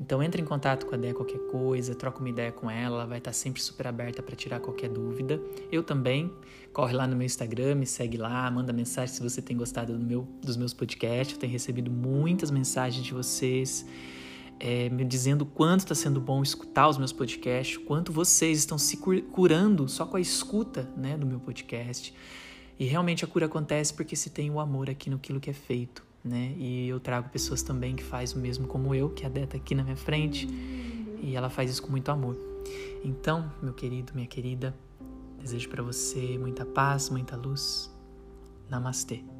Então 0.00 0.22
entre 0.22 0.40
em 0.40 0.46
contato 0.46 0.86
com 0.86 0.94
a 0.94 0.98
Dé 0.98 1.12
qualquer 1.12 1.38
coisa, 1.50 1.94
troca 1.94 2.20
uma 2.20 2.30
ideia 2.30 2.50
com 2.50 2.70
ela, 2.70 2.96
ela 2.96 3.06
vai 3.06 3.18
estar 3.18 3.34
sempre 3.34 3.60
super 3.60 3.86
aberta 3.86 4.22
para 4.22 4.34
tirar 4.34 4.58
qualquer 4.58 4.88
dúvida. 4.88 5.38
Eu 5.70 5.82
também, 5.82 6.32
corre 6.72 6.94
lá 6.94 7.06
no 7.06 7.14
meu 7.14 7.26
Instagram, 7.26 7.74
me 7.74 7.86
segue 7.86 8.16
lá, 8.16 8.50
manda 8.50 8.72
mensagem 8.72 9.14
se 9.14 9.22
você 9.22 9.42
tem 9.42 9.58
gostado 9.58 9.92
do 9.96 10.04
meu, 10.04 10.26
dos 10.40 10.56
meus 10.56 10.72
podcasts. 10.72 11.34
Eu 11.34 11.40
tenho 11.40 11.52
recebido 11.52 11.90
muitas 11.90 12.50
mensagens 12.50 13.04
de 13.04 13.12
vocês 13.12 13.86
é, 14.62 14.88
me 14.88 15.04
dizendo 15.04 15.44
quanto 15.44 15.80
está 15.80 15.94
sendo 15.94 16.20
bom 16.20 16.42
escutar 16.42 16.88
os 16.88 16.96
meus 16.96 17.12
podcasts, 17.12 17.76
quanto 17.76 18.12
vocês 18.12 18.58
estão 18.58 18.78
se 18.78 18.96
curando 18.96 19.88
só 19.88 20.06
com 20.06 20.16
a 20.16 20.20
escuta 20.20 20.88
né, 20.96 21.18
do 21.18 21.26
meu 21.26 21.40
podcast. 21.40 22.14
E 22.78 22.86
realmente 22.86 23.24
a 23.24 23.28
cura 23.28 23.46
acontece 23.46 23.92
porque 23.92 24.16
se 24.16 24.30
tem 24.30 24.50
o 24.50 24.58
amor 24.58 24.88
aqui 24.88 25.10
no 25.10 25.18
que 25.18 25.50
é 25.50 25.52
feito 25.52 26.02
né? 26.24 26.54
E 26.56 26.88
eu 26.88 27.00
trago 27.00 27.28
pessoas 27.28 27.62
também 27.62 27.96
que 27.96 28.02
faz 28.02 28.32
o 28.32 28.38
mesmo 28.38 28.66
como 28.66 28.94
eu, 28.94 29.10
que 29.10 29.26
a 29.26 29.28
Dé 29.28 29.46
tá 29.46 29.56
aqui 29.56 29.74
na 29.74 29.82
minha 29.82 29.96
frente, 29.96 30.46
e 31.20 31.34
ela 31.34 31.50
faz 31.50 31.70
isso 31.70 31.82
com 31.82 31.90
muito 31.90 32.10
amor. 32.10 32.36
Então, 33.04 33.50
meu 33.60 33.72
querido, 33.72 34.12
minha 34.14 34.26
querida, 34.26 34.74
desejo 35.40 35.68
para 35.68 35.82
você 35.82 36.38
muita 36.38 36.64
paz, 36.64 37.10
muita 37.10 37.36
luz. 37.36 37.90
Namastê. 38.70 39.31